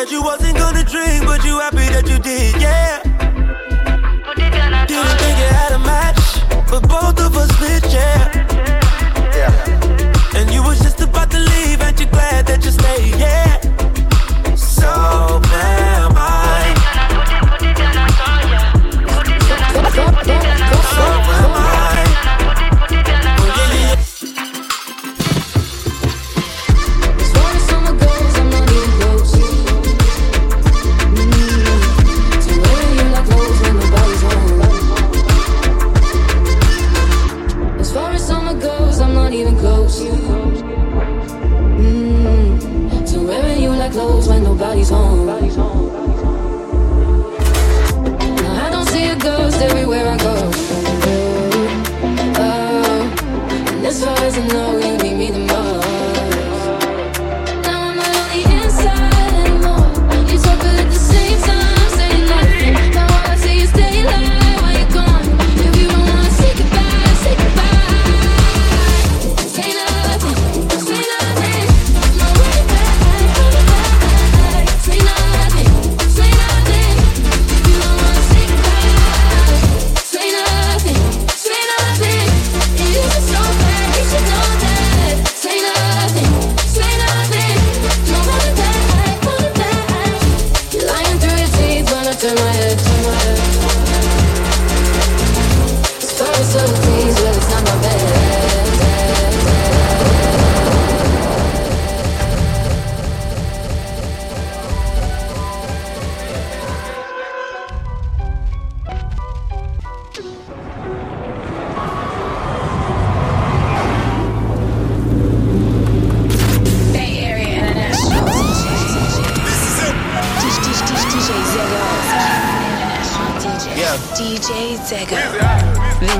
[0.00, 3.02] Said you wasn't gonna drink, but you happy that you did, yeah.
[4.86, 6.40] Didn't think you had a match,
[6.70, 8.00] but both of us did, yeah.
[8.00, 8.29] Yeah.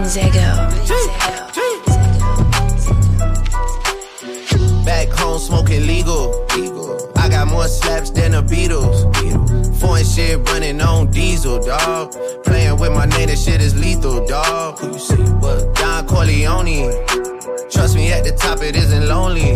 [0.01, 0.45] Vinzego.
[4.85, 6.47] Back home smoking legal.
[7.17, 8.99] I got more slaps than the Beatles.
[9.79, 12.15] Foreign shit running on diesel, dog.
[12.45, 14.79] Playing with my name, that shit is lethal, dog.
[14.79, 15.17] Who you see?
[15.17, 15.75] What?
[15.75, 17.07] Don Corleone.
[17.71, 19.53] Trust me, at the top it isn't lonely.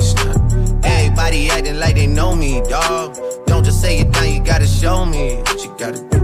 [0.85, 3.17] Everybody acting like they know me, dog.
[3.47, 6.24] Don't just say it now, you gotta show me what you gotta do.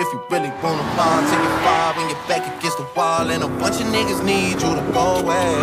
[0.00, 3.28] If you really wanna ball, take it far when you're back against the wall.
[3.28, 5.58] And a bunch of niggas need you to go away.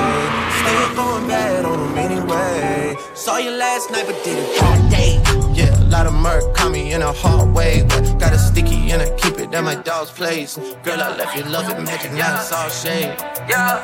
[0.60, 2.98] Still going bad on them anyway.
[3.14, 5.22] Saw you last night, but did it all day.
[5.54, 7.86] Yeah, a lot of murk caught me in a hard way.
[7.88, 10.58] But got a sticky and I keep it at my dog's place.
[10.84, 13.16] Girl, I left you love it, magic, now it's all shade.
[13.48, 13.80] Yeah,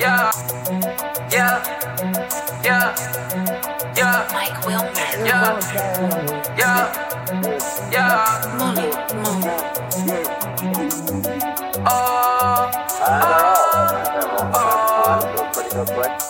[0.00, 0.32] yeah,
[1.30, 1.60] yeah,
[2.64, 4.28] yeah, yeah.
[4.32, 4.90] Mike Wilmer.
[5.26, 5.60] Yeah,
[6.58, 8.56] yeah, yeah.
[8.58, 8.90] Money.
[11.84, 12.70] Oh,
[15.54, 16.21] We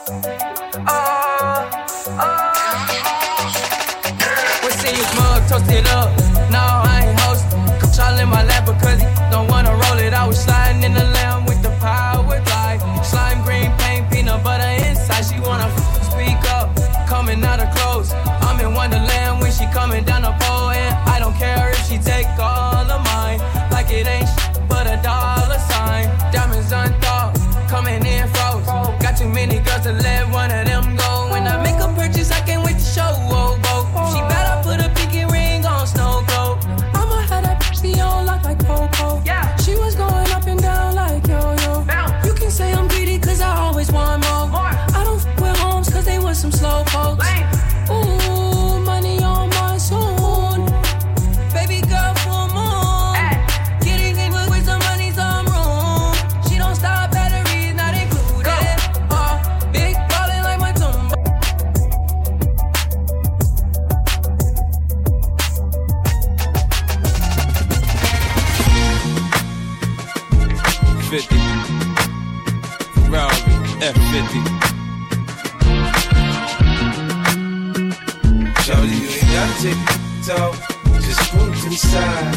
[81.93, 82.34] side.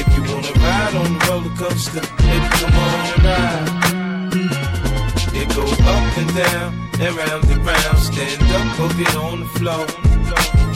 [0.00, 3.68] If you wanna ride on the roller coaster, baby, come on and ride.
[5.40, 6.68] It go up and down,
[7.04, 7.98] and round and round.
[8.08, 9.86] Stand up or get on the floor.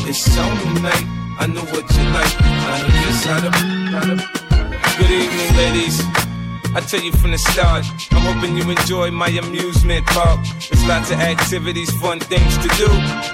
[0.09, 1.07] It's on tonight.
[1.43, 2.35] I know what you like.
[2.73, 3.51] I know just how to.
[4.99, 6.26] Good evening, ladies.
[6.77, 10.45] I tell you from the start, I'm hoping you enjoy my amusement park.
[10.69, 12.87] There's lots of activities, fun things to do,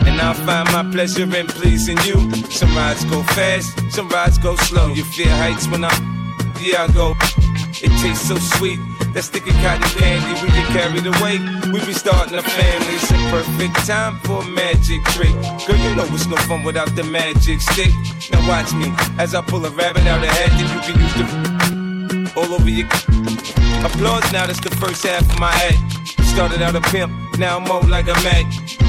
[0.07, 2.31] and I'll find my pleasure in pleasing you.
[2.53, 4.95] Some rides go fast, some rides go slow.
[4.95, 5.91] You fear heights when I,
[6.61, 7.17] yeah, I go.
[7.83, 8.79] It tastes so sweet,
[9.13, 10.41] that sticky cotton candy.
[10.41, 11.43] We get carried away,
[11.75, 12.95] we be starting a family.
[12.95, 15.35] It's a perfect time for a magic trick.
[15.67, 17.91] Girl, you know it's no fun without the magic stick.
[18.31, 21.15] Now watch me as I pull a rabbit out of hat, then you can use
[21.19, 21.52] the
[22.37, 22.87] all over your.
[23.85, 25.79] Applause now, that's the first half of my act.
[26.29, 28.47] Started out a pimp, now I'm more like a Mac.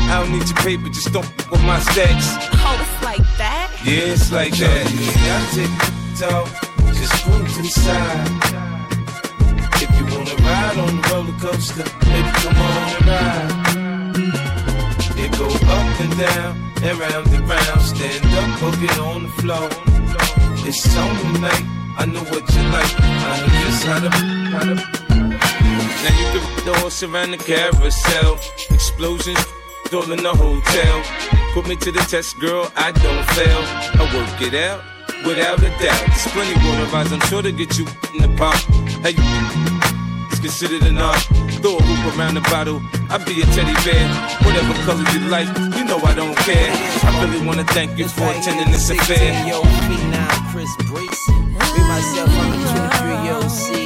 [0.10, 2.28] I don't need your paper, just don't f- with my stacks.
[2.54, 3.72] Oh, it's like that?
[3.84, 4.86] Yeah, it's like that.
[4.88, 6.48] Ain't gotta take it talk,
[6.96, 8.28] just pull to the side.
[9.82, 13.74] If you wanna ride on the roller coaster, baby, come on and ride.
[15.20, 16.52] It go up and down,
[16.84, 17.82] and round and round.
[17.82, 19.70] Stand up or get on the floor.
[20.66, 21.83] It's on tonight.
[21.98, 22.94] I know what you like.
[23.00, 24.10] I know just how to.
[26.04, 28.40] Now you can the horse around the carousel.
[28.70, 29.46] Explosions
[29.94, 31.04] all in the hotel.
[31.54, 32.72] Put me to the test, girl.
[32.76, 33.62] I don't fail.
[34.00, 34.84] I work it out
[35.26, 36.04] without a doubt.
[36.08, 38.56] There's plenty water rides, I'm sure to get you in the pop.
[39.04, 39.14] Hey,
[40.44, 41.22] considered an art.
[41.64, 42.82] Throw a hoop around the bottle.
[43.10, 44.06] I'll be a teddy bear.
[44.44, 46.70] Whatever color you like, you know I don't care.
[46.70, 49.32] I really wanna thank you for attending this affair.
[49.48, 49.62] Yo,
[50.52, 51.22] Chris Brees.
[51.74, 53.83] Me myself, I'm a 23 year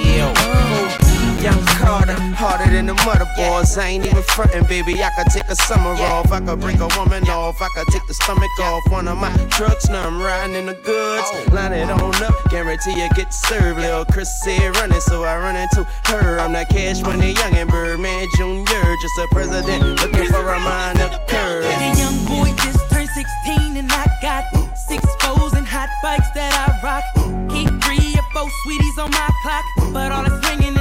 [1.48, 3.78] young Carter, harder than the motherboards.
[3.78, 5.02] I ain't even frontin', baby.
[5.02, 8.06] I could take a summer off, I could break a woman off, I could take
[8.08, 8.84] the stomach off.
[8.92, 11.28] One of my trucks, now I'm riding in the goods.
[11.32, 11.46] Oh.
[11.54, 13.80] Line it on up, guarantee you get served.
[13.80, 16.40] Little Chris said running, so I run into her.
[16.40, 21.10] I'm not cash money young and Birdman Jr., just a president looking for a minor
[21.28, 21.64] curve.
[21.64, 24.44] Hey, young boy just turned 16 and I got
[24.76, 27.06] six foes and hot bikes that I rock.
[27.52, 30.77] Keep three or four sweeties on my clock, but all it's ringing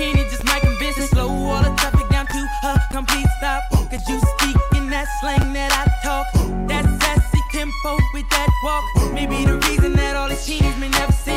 [0.00, 1.10] Kenny just might convince business.
[1.10, 3.62] Slow all the traffic down to a complete stop.
[3.70, 6.26] Cause you speak in that slang that I talk.
[6.68, 9.12] That sassy tempo with that walk.
[9.12, 11.29] Maybe the reason that all the cheese may never see.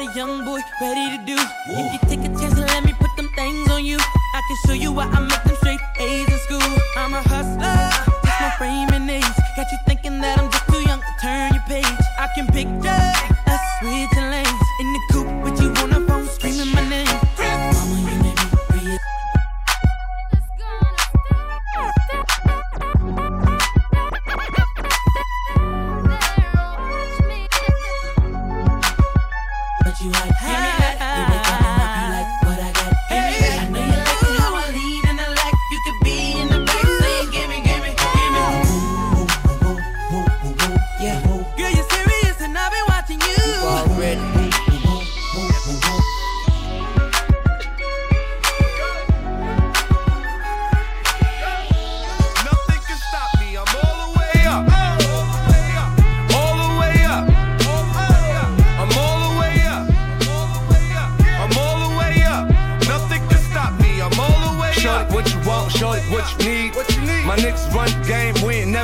[0.00, 1.36] got a young boy ready to do.
[1.68, 4.56] If you take a chance and let me put them things on you, I can
[4.66, 5.49] show you what I'm making.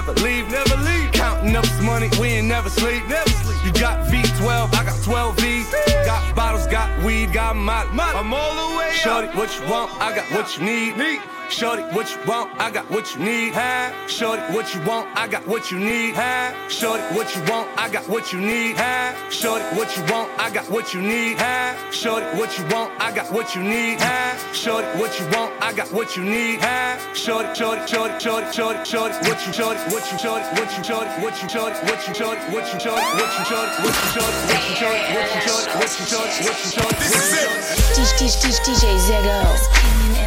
[0.06, 1.12] never leave, never leave.
[1.12, 3.64] Counting up this money, we ain't never sleep, never sleep.
[3.64, 5.64] You got V12, I got 12 V.
[6.04, 8.12] Got bottles, got weed, got my, my.
[8.12, 9.34] I'm all the way up.
[9.34, 9.90] What you want?
[10.00, 10.96] I got what you need.
[10.96, 11.20] need.
[11.50, 12.50] Shorty, what you want?
[12.60, 13.54] I got what you need.
[13.54, 13.92] Hey.
[14.08, 15.08] Shorty, what you want?
[15.16, 16.14] I got what you need.
[16.14, 16.52] Hey.
[16.68, 17.68] Shorty, what you want?
[17.78, 18.76] I got what you need.
[18.76, 19.14] Hey.
[19.30, 20.28] Shorty, what you want?
[20.38, 21.38] I got what you need.
[21.38, 21.76] Hey.
[21.92, 22.92] Shorty, what you want?
[23.00, 24.00] I got what you need.
[24.00, 24.36] Hey.
[24.52, 25.52] Shorty, what you want?
[25.62, 26.60] I got what you need.
[26.60, 26.98] Hey.
[27.14, 31.08] Shorty, shorty, shorty, shorty, shorty, shorty, what you shorty, what you shorty, what you shorty,
[31.22, 34.36] what you shorty, what you shorty, what you shorty, what you shorty, what you shorty,
[34.42, 36.10] what you shorty, what you shorty, what you shorty, what you shorty.
[36.10, 37.96] what, shorty, what, shorty, what, This is it.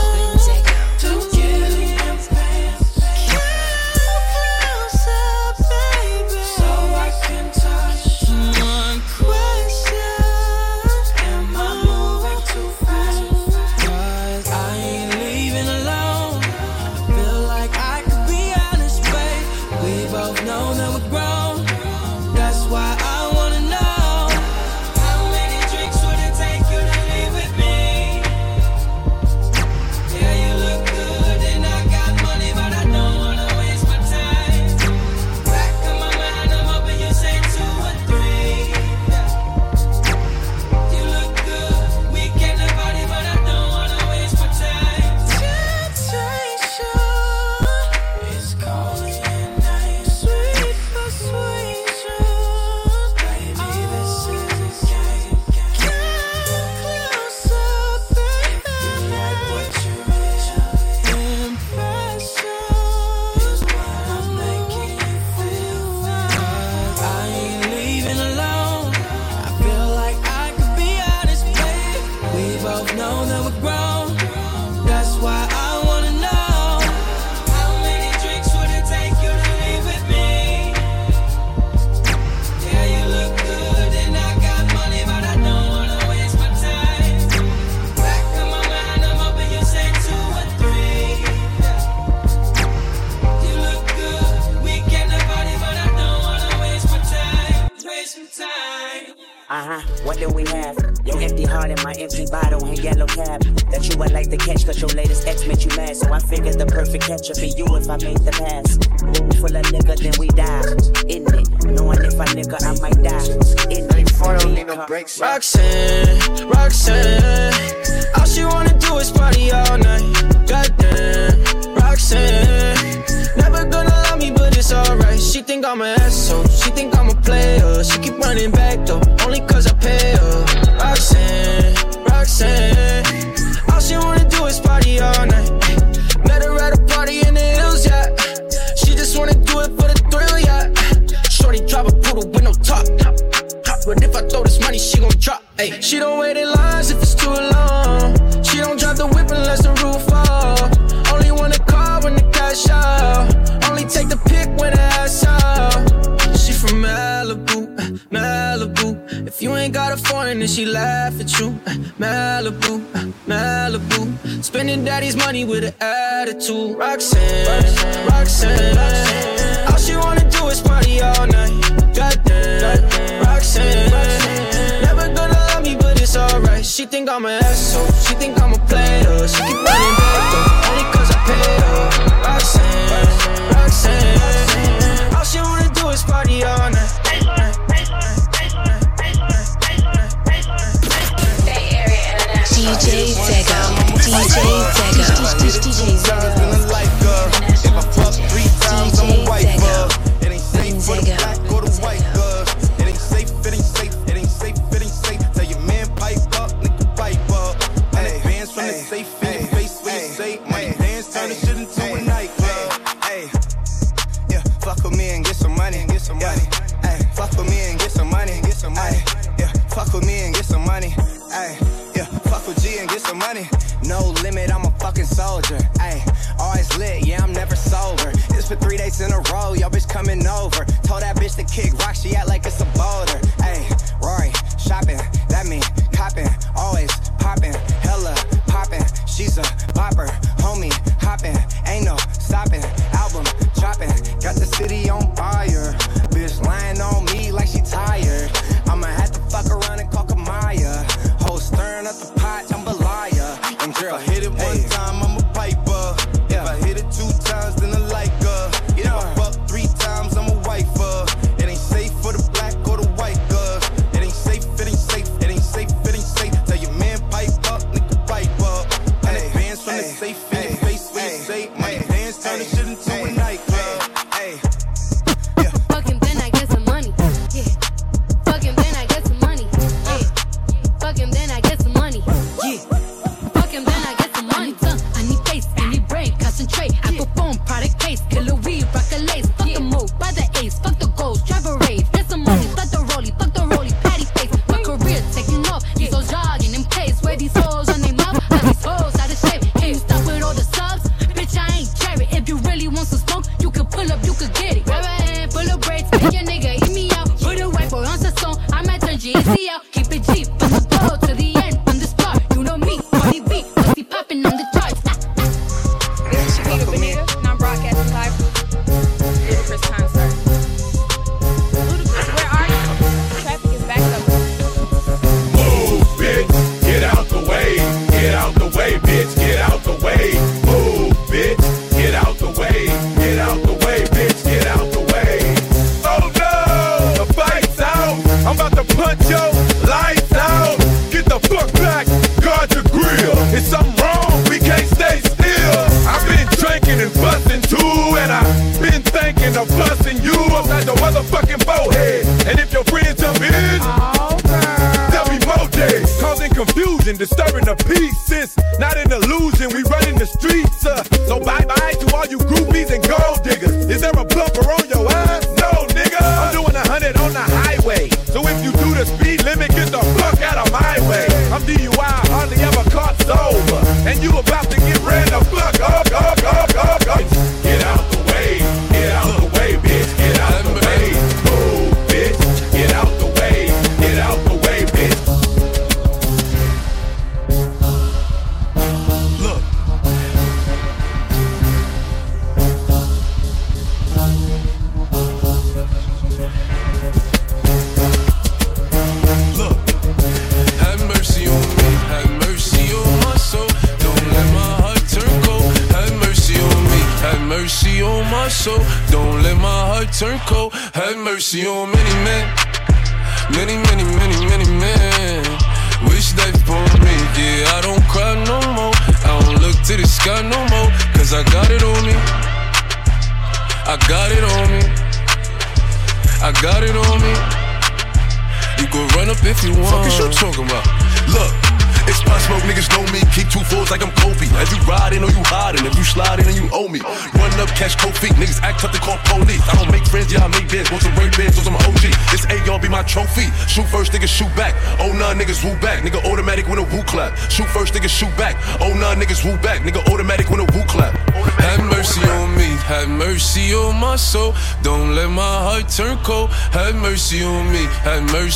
[165.53, 166.75] With an attitude.
[166.75, 168.82] Roxanne, Roxanne.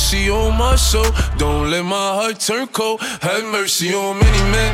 [0.08, 1.04] Mercy on my soul.
[1.36, 3.00] Don't let my heart turn cold.
[3.00, 4.72] Have mercy on many men,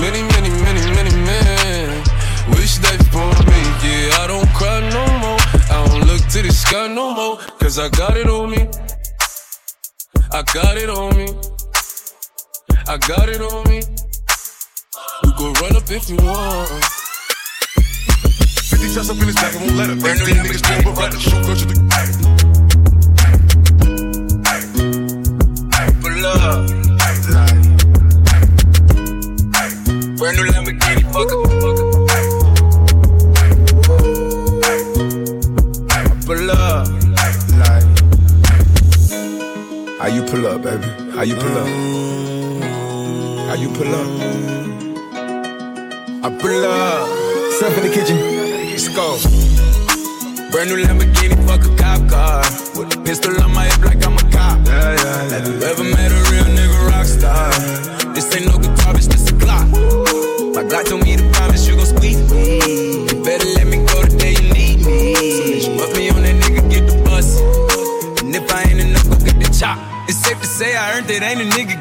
[0.00, 2.02] many, many, many, many men.
[2.50, 4.18] Wish they for me, yeah.
[4.18, 5.38] I don't cry no more.
[5.70, 8.68] I don't look to the sky no more, cause I got it on me.
[10.32, 11.28] I got it on me.
[12.88, 13.80] I got it on me.
[15.22, 16.68] We go run up if you want.
[18.74, 20.00] 50 shots up in his back, I won't let him.
[20.00, 21.12] Brand new niggas doing but right.
[21.14, 22.15] Shoot first to the.
[46.46, 47.08] Up.
[47.54, 48.16] Step in the kitchen.
[48.70, 49.18] Let's go.
[50.52, 52.40] Brand new Lamborghini, fuck a cop car.
[52.78, 54.64] With a pistol on my hip like I'm a cop.
[54.64, 57.50] Yeah, yeah, Have you ever met a real nigga rock star?
[58.14, 58.45] This ain't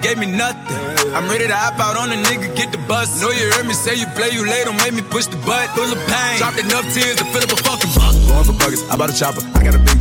[0.05, 0.77] gave me nothing.
[1.17, 3.09] I'm ready to hop out on a nigga, get the bus.
[3.21, 5.65] Know you heard me say you play, you late, don't make me push the butt.
[5.73, 8.13] Full of pain, dropped enough tears to fill up a fucking buck.
[8.29, 9.41] Going for buckets, I bought a chopper.
[9.57, 9.94] I got a big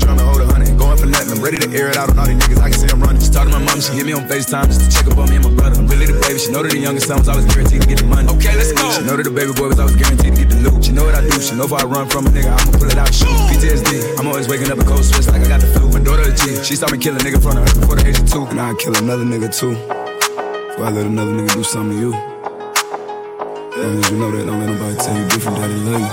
[1.34, 2.62] I'm ready to air it out on all these niggas.
[2.62, 3.18] I can see I'm running.
[3.18, 5.26] She talked to my mom, she hit me on FaceTime just to check up on
[5.26, 5.82] me and my brother.
[5.82, 6.38] I'm really the baby.
[6.38, 8.30] She know that the youngest son was always guaranteed to get the money.
[8.38, 8.86] Okay, let's go.
[8.94, 10.78] She know that the baby boy was always guaranteed to get the loot.
[10.86, 11.34] She know what I do.
[11.42, 13.10] She know if I run from a nigga, I'ma pull it out.
[13.10, 13.34] Shoot.
[13.50, 14.14] PTSD.
[14.14, 15.90] I'm always waking up in cold sweats like I got the flu.
[15.90, 16.54] My daughter a G.
[16.62, 18.46] She saw me kill a nigga front of her before the age of two.
[18.46, 19.74] And I'd kill another nigga too.
[19.74, 22.14] Before I let another nigga do something to you.
[23.74, 26.12] As long as you know that, don't let nobody tell you different they love you.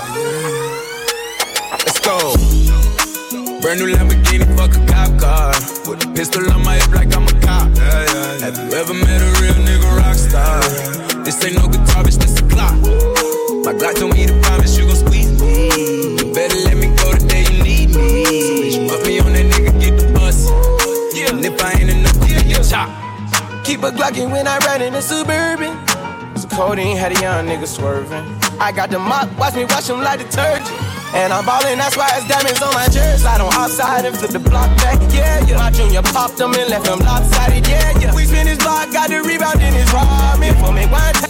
[1.85, 2.33] Let's go.
[3.61, 5.53] Brand new Lamborghini, fuck a cop car.
[5.85, 7.69] With a pistol on my hip like I'm a cop.
[8.41, 10.59] Have you ever met a real nigga rock star?
[11.23, 12.75] This ain't no guitar, bitch, this a clock.
[13.63, 15.69] My Glock told me to promise you gon' squeeze me.
[16.17, 18.25] You better let me go the day you need me.
[18.41, 20.49] So bitch, you me on that nigga, get the bus.
[21.13, 21.29] Yeah.
[21.29, 22.89] And if I ain't enough, go get your chop.
[23.63, 25.77] Keep a Glockin' when I ride in a Suburban.
[26.35, 28.25] So codeine had a young nigga swerving.
[28.59, 30.60] I got the mop, watch me wash him like detergent.
[31.13, 33.27] And I'm ballin', that's why it's diamonds on my jersey.
[33.27, 35.57] On outside and flip the block back, yeah, yeah.
[35.57, 38.15] My junior popped them and left them lopsided, yeah, yeah.
[38.15, 40.53] We spin his block, got the rebound in his robbing.
[40.55, 41.29] For me one time.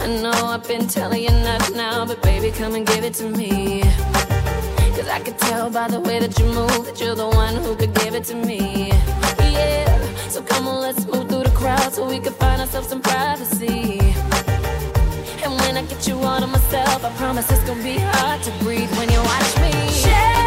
[0.00, 3.28] I know I've been telling you not now, but baby, come and give it to
[3.28, 3.82] me.
[5.48, 8.24] Tell by the way that you move that you're the one who could give it
[8.24, 8.88] to me.
[9.40, 13.00] Yeah, so come on, let's move through the crowd so we can find ourselves some
[13.00, 13.98] privacy.
[15.42, 18.50] And when I get you all to myself, I promise it's gonna be hard to
[18.62, 19.72] breathe when you watch me.
[19.88, 20.37] Shake,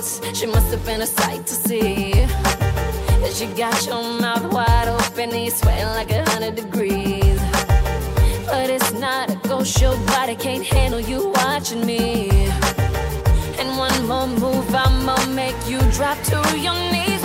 [0.00, 2.14] She must have been a sight to see.
[3.38, 7.40] You got your mouth wide open and you're sweating like a hundred degrees.
[8.46, 12.30] But it's not a ghost, your body can't handle you watching me.
[13.58, 17.19] And one more move, I'ma make you drop to your knees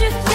[0.00, 0.29] first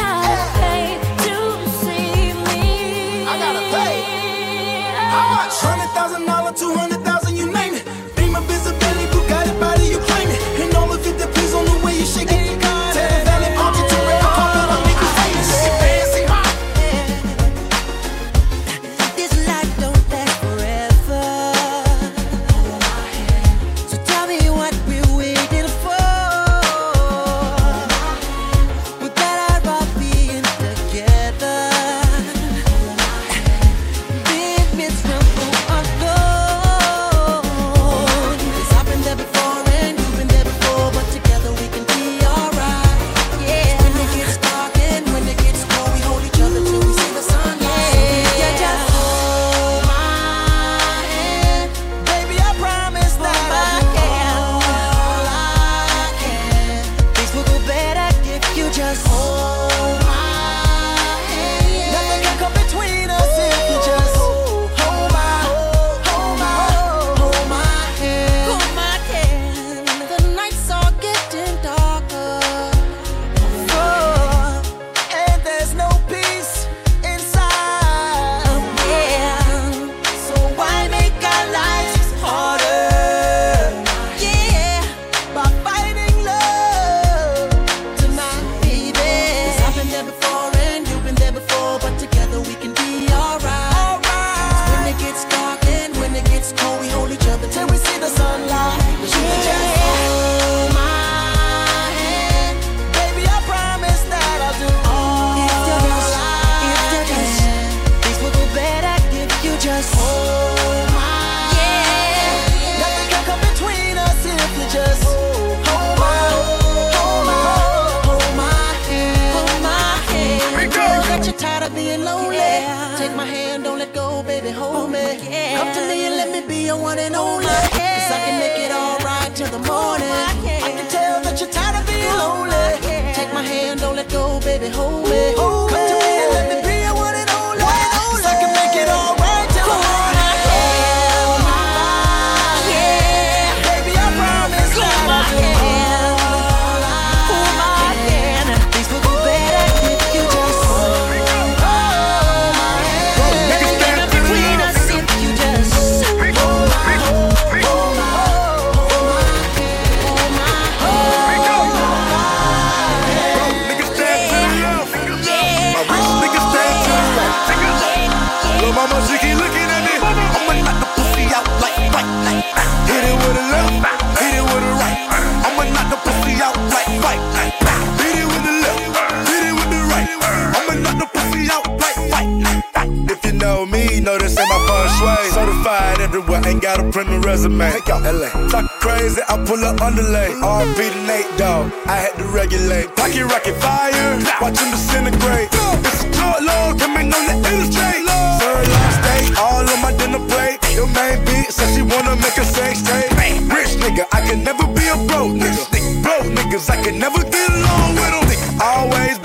[189.15, 190.31] Talk I pull up underlay.
[190.43, 191.71] RP to Nate Dogg.
[191.87, 192.93] I had to regulate.
[192.95, 195.47] Pocket rocket fire, watch him disintegrate.
[195.87, 197.35] It's a short load, coming on the.
[197.35, 200.59] Third last day, all on my dinner plate.
[200.75, 203.11] Your main beat says she wanna make a sex tape.
[203.47, 206.03] Rich nigga, I can never be a broke nigga.
[206.03, 208.61] Broke niggas, I can never get along with them.
[208.61, 209.24] Always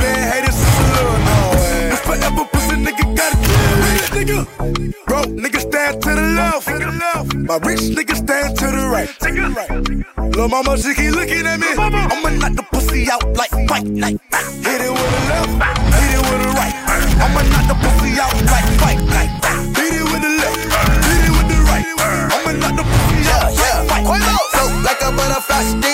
[2.85, 4.39] nigga gotta kill rich nigga.
[5.07, 6.67] Broke nigga stand to the left.
[7.35, 9.11] My rich nigga stand to the right.
[10.37, 11.69] Lil' mama, she keep looking at me.
[11.77, 14.19] I'ma knock the pussy out like fight night.
[14.65, 15.53] Hit it with the left,
[15.99, 16.75] hit it with the right.
[17.25, 19.33] I'ma knock the pussy out like fight night.
[19.77, 20.61] Hit it with the left,
[21.05, 21.87] hit it with the right.
[22.35, 24.45] I'ma knock the pussy out like fight night.
[24.55, 25.90] Float like a butterfly,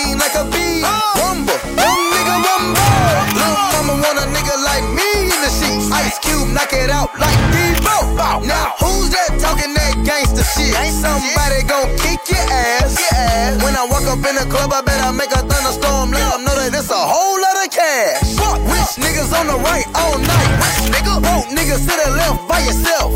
[6.57, 8.41] knock it out like Debo.
[8.49, 10.73] Now who's that talking that gangster shit?
[10.89, 12.97] Somebody gon' kick your ass.
[13.61, 16.11] When I walk up in the club, I better make a thunderstorm.
[16.17, 18.41] Let them know that it's a whole lot of cash.
[18.73, 20.53] Rich niggas on the right all night.
[20.89, 23.16] Nigga, broke niggas to the left by yourself.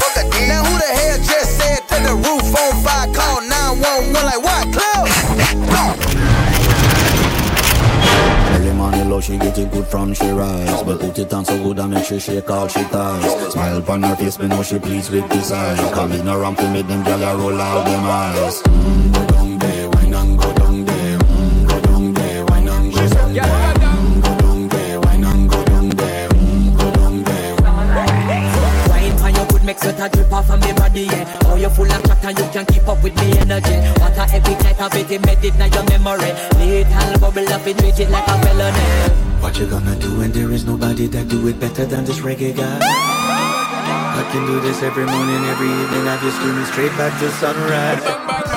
[9.20, 10.82] Love, she get it good from she rise.
[10.82, 13.52] But put it on so good I make she shake all she ties.
[13.52, 15.76] Smile upon her face, me know she pleased with this eye.
[15.92, 18.62] Come in around to make them gyal roll out them eyes.
[18.62, 23.26] Go down there, wine and go down there Go down there, wine and go down
[23.26, 23.50] there
[30.32, 31.49] off body, yeah.
[31.60, 33.76] Oh, you full of chat and you can't keep up with me energy.
[34.00, 36.32] What a epic night of it, embedded in your memory.
[36.56, 38.80] Little bubble up, it treat it like a felony.
[39.42, 42.56] What you gonna do when there is nobody that do it better than this reggae
[42.56, 42.78] guy?
[42.80, 46.08] I can do this every morning, every evening.
[46.08, 48.49] I just screaming straight back to sunrise.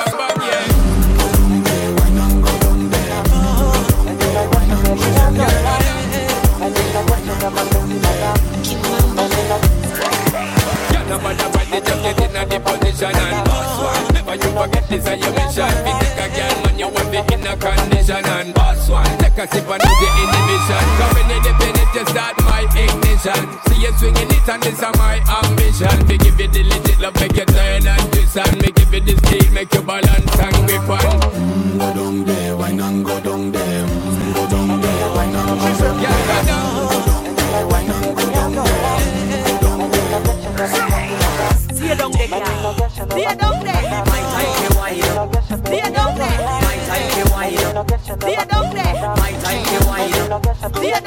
[14.64, 15.74] Forget this is your mission.
[15.84, 19.18] Fi take a girl when you want the inner condition and boss one.
[19.20, 20.84] Take a sip and your inhibition.
[21.00, 23.44] Come in the minute you start my ignition.
[23.68, 25.96] See you swinging it and this is my ambition.
[26.08, 29.02] Me give you the legit love, make you turn and twist and me give you
[29.02, 31.23] the steel, make you balance and grip on.
[50.72, 51.03] Wine.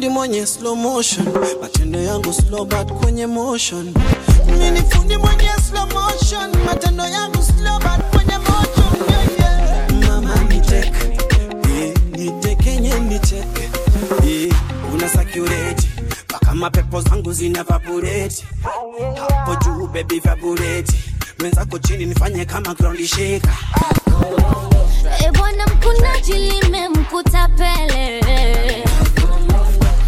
[0.00, 1.26] Fundi mwenye slow motion.
[1.60, 3.94] Matendo yangu slow but kwenye motion.
[4.46, 6.50] Mimi ni fundi mwenye slow motion.
[6.66, 10.08] Matendo yangu slow but kwenye motion.
[10.08, 10.94] Mama nitek
[11.70, 13.70] eh, nitekenye nitek
[14.26, 14.54] eh,
[14.94, 15.88] una security.
[16.28, 18.44] Paka mapepo zangu zina vabureti
[19.28, 20.96] hapo juu baby vabureti
[21.38, 23.52] mwenzako chini nifanye kama ground shaker.
[25.26, 28.20] E bwana mkunaji limemkuta pele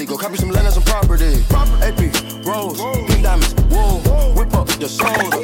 [0.00, 1.44] monopoly, go copy some land and some property.
[1.82, 4.00] AP, rose, pink diamonds, wool,
[4.34, 5.39] whip up the soda,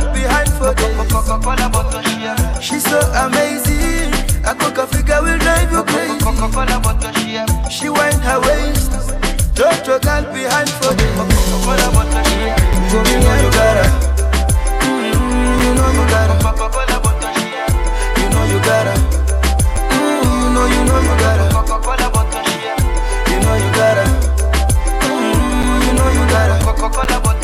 [0.00, 0.96] stand behind for days.
[2.60, 4.12] She's so amazing.
[4.44, 6.18] A coca figure will drive you crazy.
[7.70, 8.90] She wind her waist.
[9.54, 11.16] Don't you stand behind for days.
[12.92, 13.90] Go know you got her.
[15.62, 16.34] You know you gotta.
[18.20, 18.94] You know you gotta.
[19.90, 21.46] Mm, you know you know you gotta.
[21.48, 24.04] Mm, you know you gotta.
[25.86, 27.35] You know you gotta.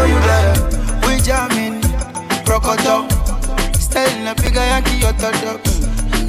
[0.00, 1.06] know you better.
[1.06, 1.80] We jamming,
[2.46, 3.06] rokoto.
[3.78, 5.60] Style napiga ya kiotodox.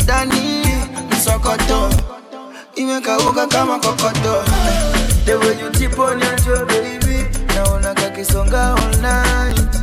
[0.03, 0.65] Ndani
[1.11, 1.89] msokoto,
[2.75, 4.43] imekauka kama kokoto.
[5.25, 7.25] The way you tip on your toe baby,
[7.55, 9.75] naona kakisonga all night.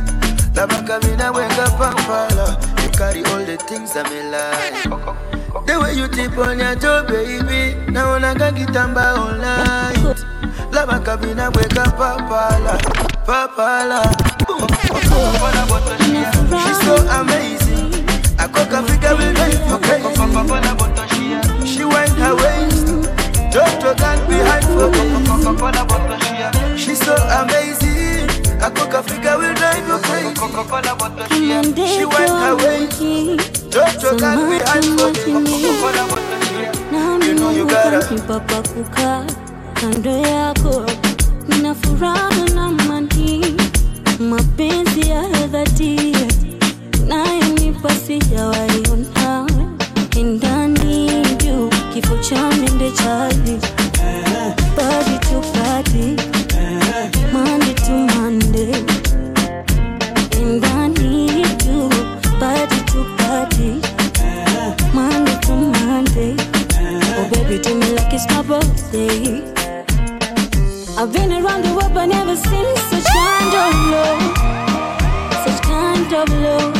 [0.55, 5.65] Labda kamina wenga pampala, you carry all the things I'm like.
[5.65, 10.17] The way you tip on your toe baby, naona kakitamba all night.
[10.71, 14.01] Labda kamina wenga pampala papala
[16.63, 17.93] She's so amazing.
[18.39, 19.37] I cook a figure with
[19.85, 20.09] crazy.
[21.71, 22.87] She wind her waist.
[23.53, 24.89] Jojo got behind for.
[26.77, 28.25] She's so amazing.
[28.61, 29.57] I cook a figure with
[30.07, 30.33] crazy.
[31.93, 32.99] She wind her waist.
[33.73, 35.11] Jojo got behind for
[35.45, 35.55] me.
[37.27, 37.99] You know you gotta.
[39.75, 40.85] Kando yako,
[41.47, 43.55] nina furaha na amani,
[44.19, 46.15] mapenzi ya dhati.
[47.07, 49.47] Nayonipa sijawaiona
[50.23, 53.59] ndani juu kifo cha mende chali.
[54.75, 56.15] Body to body
[57.33, 58.83] Monday to Monday
[60.55, 61.89] ndani juu
[62.39, 63.81] body
[64.93, 66.35] Monday to Monday
[67.17, 69.41] oh baby do me like it's my birthday
[71.01, 74.21] I've been around the world but never seen such kind of love.
[75.45, 76.75] Such kind of love.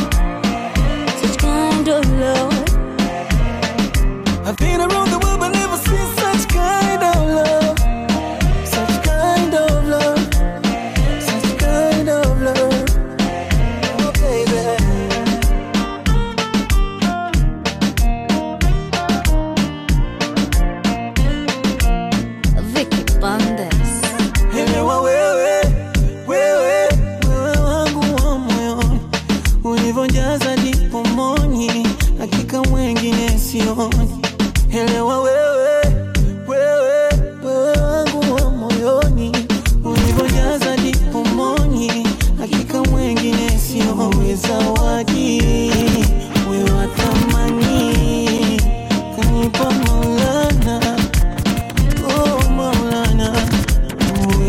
[1.22, 2.52] Such kind of love.
[4.46, 5.09] I've been around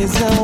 [0.02, 0.41] uwe zawadi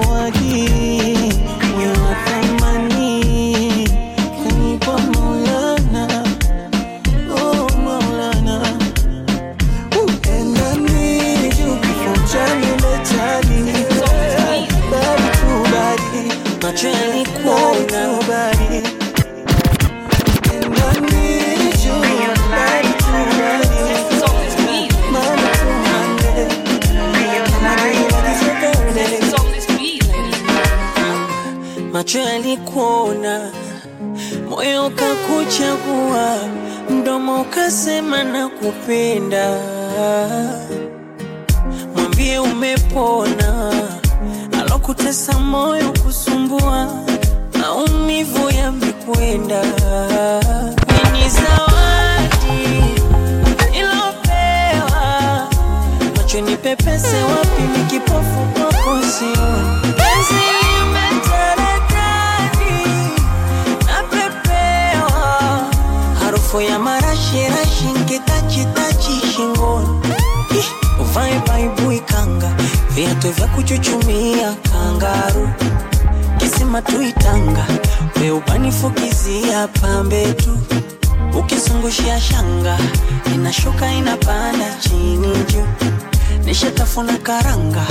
[35.87, 36.37] ukakuchagua,
[36.89, 39.59] mdomo ukasema na kupenda.
[41.95, 43.71] Mwambie umepona,
[44.59, 46.89] alokutesa moyo kusumbua,
[47.59, 49.61] maumivu yamekwenda.
[51.13, 52.83] Ni zawadi
[53.77, 55.47] ilopewa
[56.17, 59.77] macho nipepese wapi nikipofu kwako sioni
[66.47, 69.99] harufu ya marashirashi nkitachitachi shingoni.
[71.01, 72.55] Uvae baibui kanga
[72.89, 75.49] viatu vya kuchuchumia kangaru.
[76.37, 77.65] Kisima tuitanga
[78.21, 80.57] weubanifukizia pambe tu.
[81.39, 82.77] Ukizungushia shanga
[83.35, 85.67] inashuka inapanda chini juu.
[86.45, 87.85] Nishatafuna karanga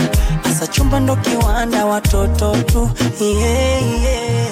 [0.44, 2.90] asa chumba ndo kiwanda watoto tu.
[3.20, 4.46] Yeah, yeah.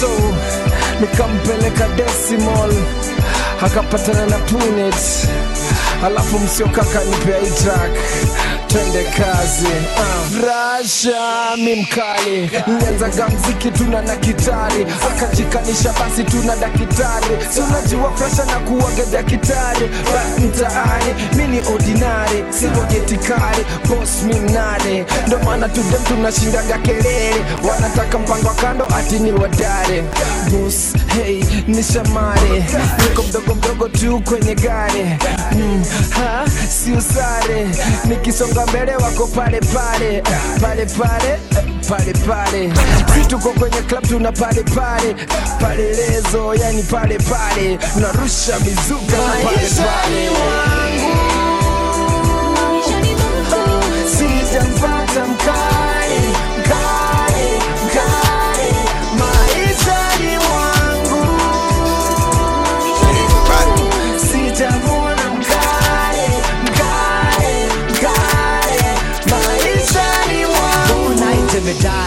[0.00, 0.08] So
[1.00, 2.72] nikampeleka decimal
[3.62, 5.28] akapatana na punet.
[6.06, 7.90] Alafu msiokaka nipea hii track
[8.70, 9.66] twende kazi.
[9.66, 10.44] Uh.
[10.46, 12.50] rasha mi mkali.
[12.66, 14.86] Nilianzaga mziki tuna na kitari.
[15.10, 17.36] Akajikanisha basi tuna dakitari.
[17.54, 19.88] Tunajua presha na kuwaga dakitari.
[19.88, 22.44] Ba mtaani mi ni ordinary.
[22.50, 27.44] Sivojetikari bos mi mnane ndo maana tudem tunashindaga kelele.
[27.70, 30.04] Wanataka mpango wa kando ati ni wadare
[30.50, 30.74] bos
[31.14, 32.64] hey ni shamari.
[33.02, 35.04] Niko mdogo mdogo tu kwenye gari.
[35.52, 36.90] Mm, ha si
[38.08, 40.22] nikisonga mbele wako pale pale.
[40.60, 41.38] Pale pale
[41.88, 42.72] pale pale.
[43.28, 45.14] Tuko kwenye club tuna pale pale.
[45.60, 47.78] Pale lezo yani pale pale.
[48.00, 50.30] Narusha mizuka pale pale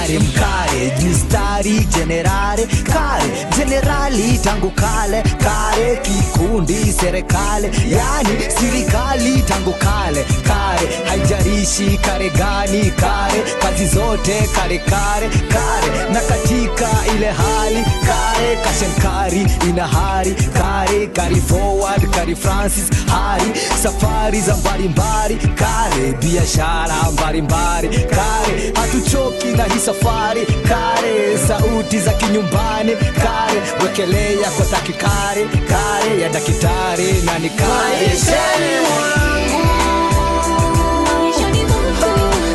[0.03, 9.73] шарим не Днестра mistari jenerare kale jenerali tangu kale kare kikundi serikali yani sirikali tangu
[9.79, 10.25] kale.
[10.47, 18.55] Kare haijarishi kare gani kare kazi zote kare kare kare na katika ile hali kare
[18.63, 23.51] kashenkari ina hari kare kari forward kari francis hari
[23.83, 32.95] safari za mbalimbali kare biashara mbalimbali kare hatuchoki na hii safari kare sauti za kinyumbani
[32.95, 38.07] kare wekelea kwa takikare kare ya dakitari na ni kare.
[38.07, 38.73] Maishani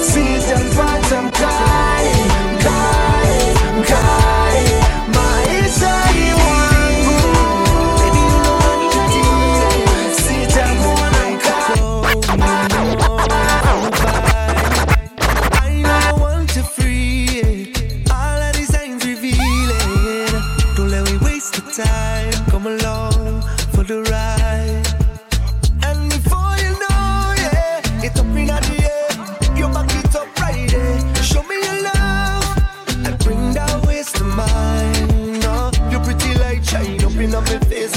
[0.00, 2.14] sijampata mkali
[2.54, 3.44] mkali
[3.80, 4.17] mkali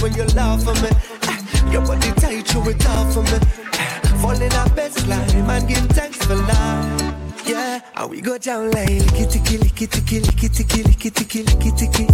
[0.01, 0.89] when you laugh at me.
[1.23, 3.37] Ah, Your body tight, show it off for me.
[3.73, 7.01] Ah, Falling a best climb and give thanks for life.
[7.45, 11.71] Yeah, and we go down like licky ticky licky ticky licky ticky licky ticky licky
[11.77, 12.07] ticky.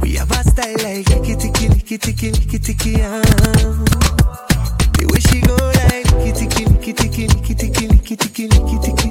[0.00, 2.96] We have a style like licky ticky licky ticky licky ticky.
[3.02, 3.22] Ah.
[4.96, 9.10] The way she go like licky ticky licky ticky licky ticky licky ticky licky ticky.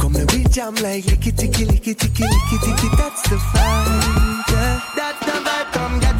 [0.00, 2.88] Come and we jam like licky ticky licky ticky licky ticky.
[2.96, 4.48] That's the vibe.
[4.50, 5.72] Yeah, that's the vibe.
[5.72, 6.13] Come get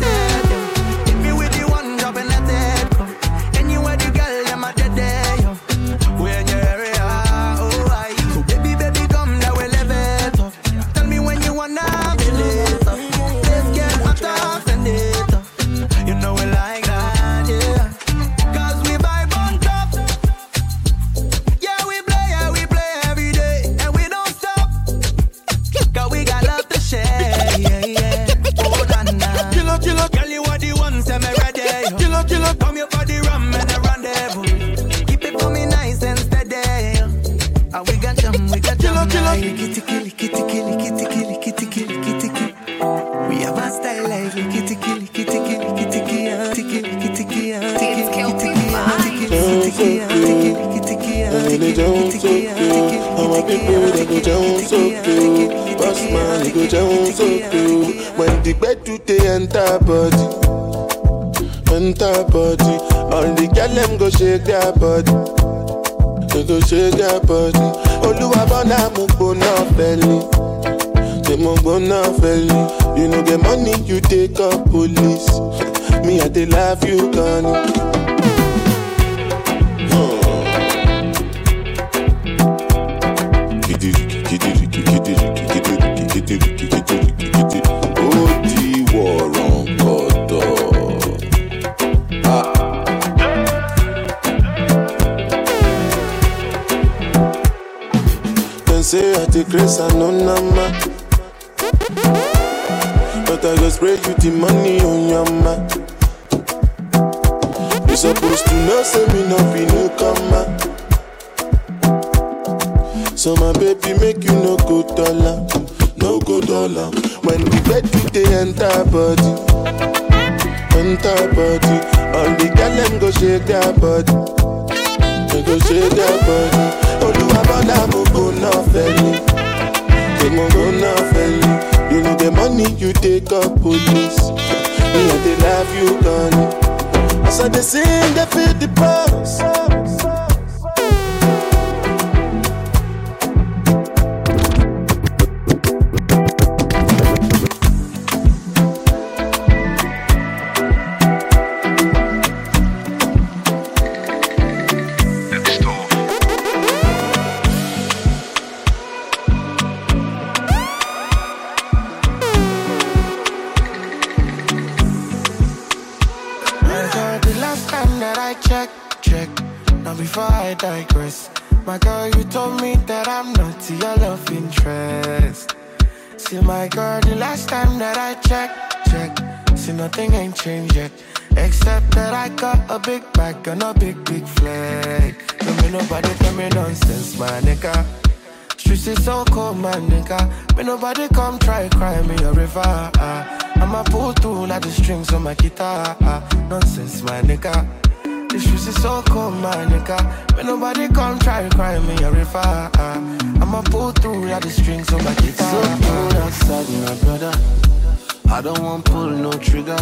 [208.85, 209.77] pull no trigger.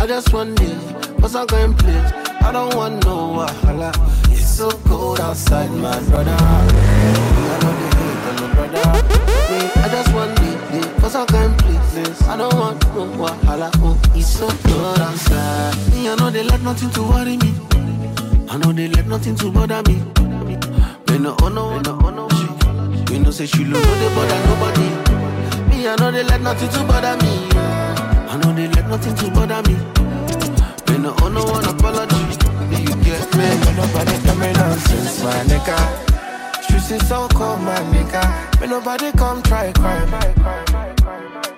[0.00, 0.82] I just want this,
[1.18, 2.12] what's I going place?
[2.40, 3.90] I don't want no wahala.
[4.32, 6.36] It's so cold outside, my brother.
[6.40, 8.86] I know they hate brother.
[9.84, 12.22] I just want this, cause I can't please.
[12.28, 13.70] I don't want no wahala.
[13.76, 15.76] Oh, it's so cold outside.
[15.92, 17.54] Me, I know they let nothing to worry me.
[18.48, 20.02] I know they let nothing to bother me.
[21.06, 22.28] They no oh no, they no oh no.
[22.36, 24.88] She, we no say she look no they bother nobody.
[25.68, 27.69] Me, I know they let nothing to bother me.
[28.30, 29.74] I know they let nothing to bother me.
[30.86, 32.38] They oh, no owe no one apology.
[32.70, 33.42] Do you get me?
[33.42, 36.62] Me nobody come in nonsense, my nigga.
[36.62, 38.22] Streets is so cold, my nigga.
[38.60, 41.49] Me nobody come try crime.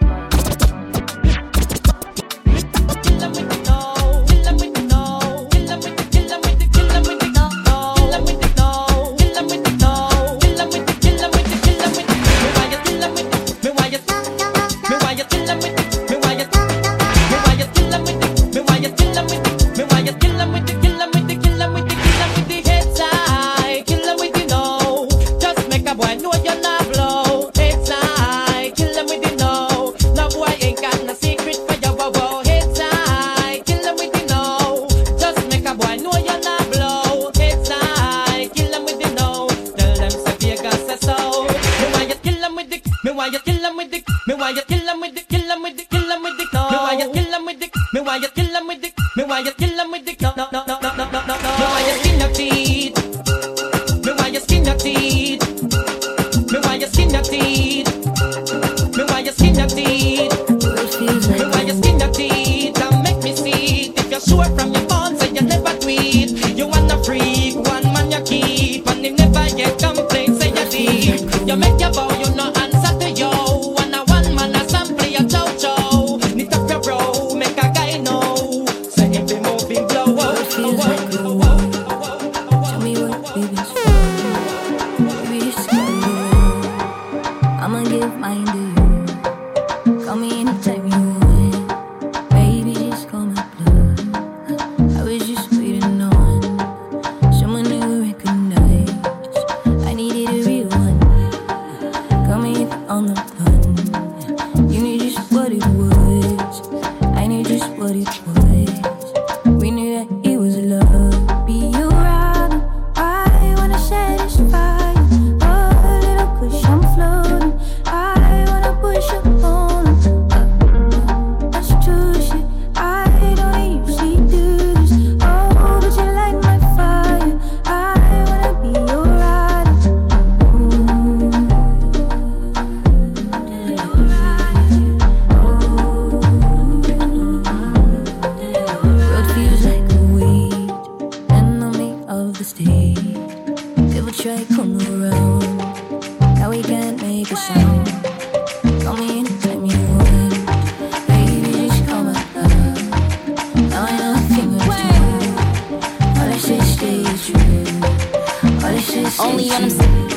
[159.32, 160.11] only on sick.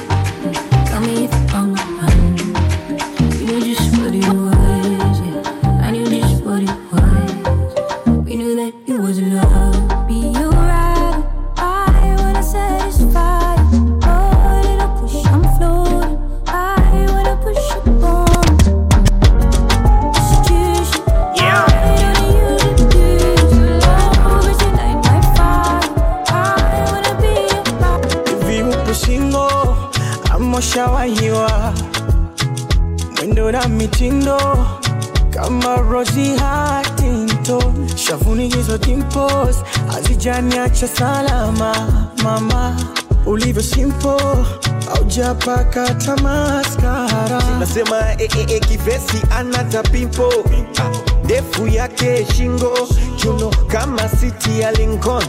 [45.46, 47.42] Haujapaka hata maskara.
[47.60, 50.34] nasema eh, eh, eh, kivesi anata pimpo.
[50.80, 50.92] Ah,
[51.24, 52.88] ndefu yake shingo.
[53.16, 55.24] Chuno kama siti ya Lincoln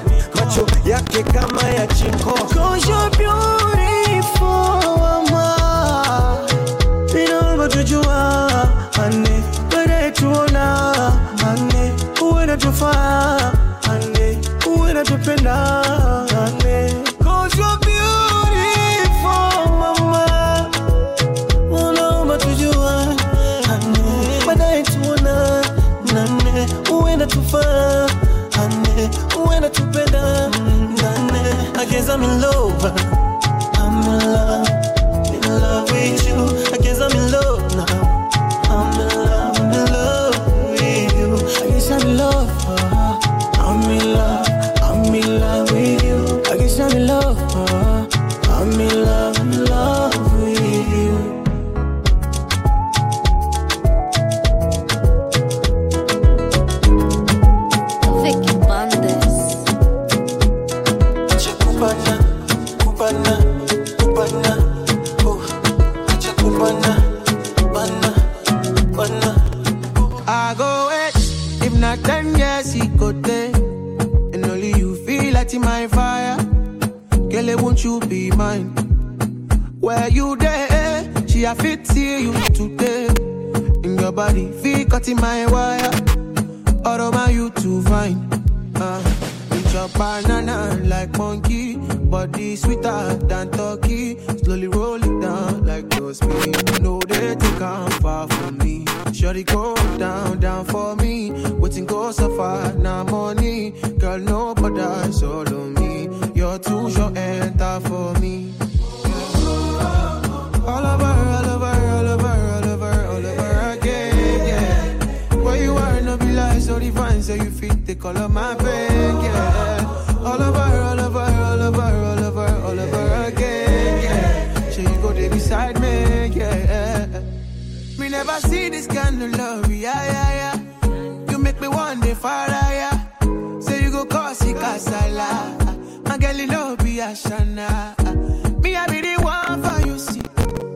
[137.06, 138.62] you a shana.
[138.62, 140.22] Me, I be the one for you, see.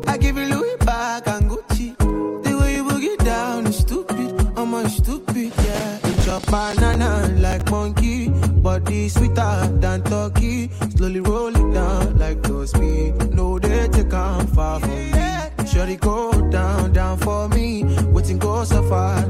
[0.07, 1.97] I give you Louis back and Gucci.
[2.45, 4.53] The way you boogie down is stupid.
[4.57, 5.99] I'm a stupid, yeah.
[6.09, 8.29] Eat your banana like monkey.
[8.29, 10.71] Body sweeter than turkey.
[10.97, 13.13] Slowly roll it down like those me.
[13.33, 15.67] No, they take on far from me.
[15.67, 17.85] Shorty go down, down for me.
[18.13, 19.25] Waiting go so far,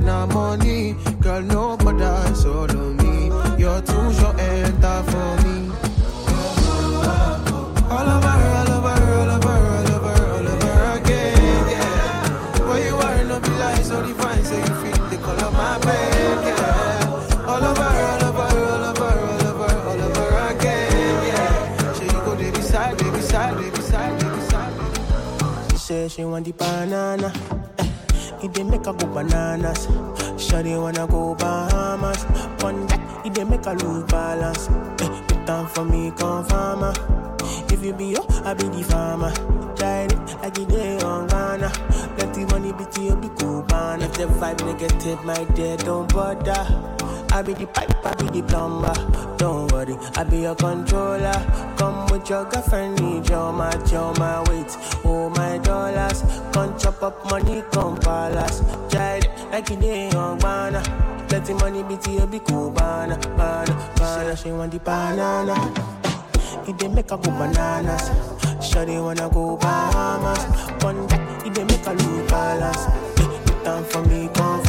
[26.10, 27.32] She want the banana,
[27.78, 27.88] eh.
[28.42, 29.86] It dey make her go bananas.
[30.36, 32.24] Shawty wanna go Bahamas.
[32.62, 34.68] One that it dey make her lose balance.
[35.00, 36.92] Eh, put down for me, come farmer.
[37.72, 39.32] If you be yo, I be the farmer.
[39.76, 41.68] Tried it like it day on Ghana.
[42.16, 44.02] Plenty money, bitch, you be cool, man.
[44.02, 46.99] If the vibe negative, my dear, don't bother.
[47.32, 48.93] I be the pipe, I be the plumber.
[49.39, 51.32] Don't worry, I be your controller.
[51.78, 56.23] Come with your girlfriend, need your match, your my weight, oh my dollars.
[56.52, 58.61] Come chop up money, come palace.
[58.93, 60.82] It like it day on Ghana.
[61.28, 64.36] Plenty money, bitch, you be cool, banana, banana, banana.
[64.36, 65.55] She want the banana.
[66.69, 68.11] It dey make her go bananas.
[68.61, 70.44] Shawty wanna go Bahamas.
[70.85, 72.31] One that it dey make her lose
[73.47, 74.62] Put down for me, come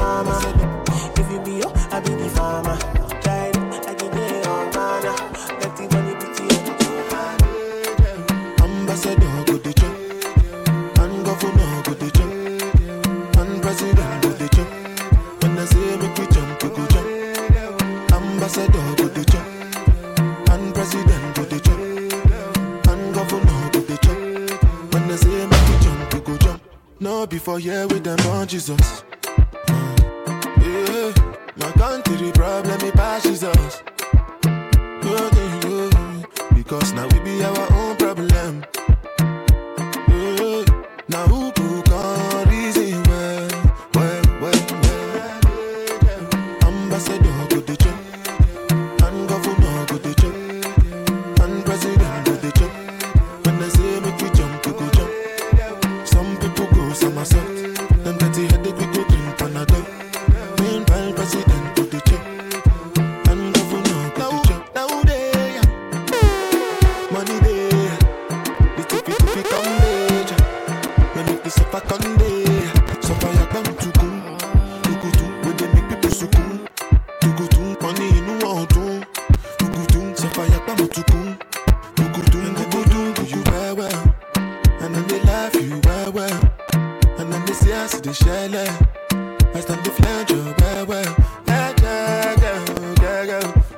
[8.63, 9.95] Ambassador go the chop,
[10.99, 12.31] and governor go the chop,
[13.37, 14.69] and president go the chop.
[15.43, 17.07] When I say make we jump, we go jump.
[18.13, 19.45] Ambassador go the chop,
[20.49, 21.79] and president go the chop,
[22.87, 24.93] and governor go the chop.
[24.93, 26.61] When I say make we jump, we go jump.
[27.01, 29.03] No before here with them Jesus.
[31.83, 33.83] Oh, yeah, my country problem it passes us.
[36.53, 38.63] Because now we be our own problem.
[40.09, 40.65] Oh, yeah,
[41.09, 41.40] now who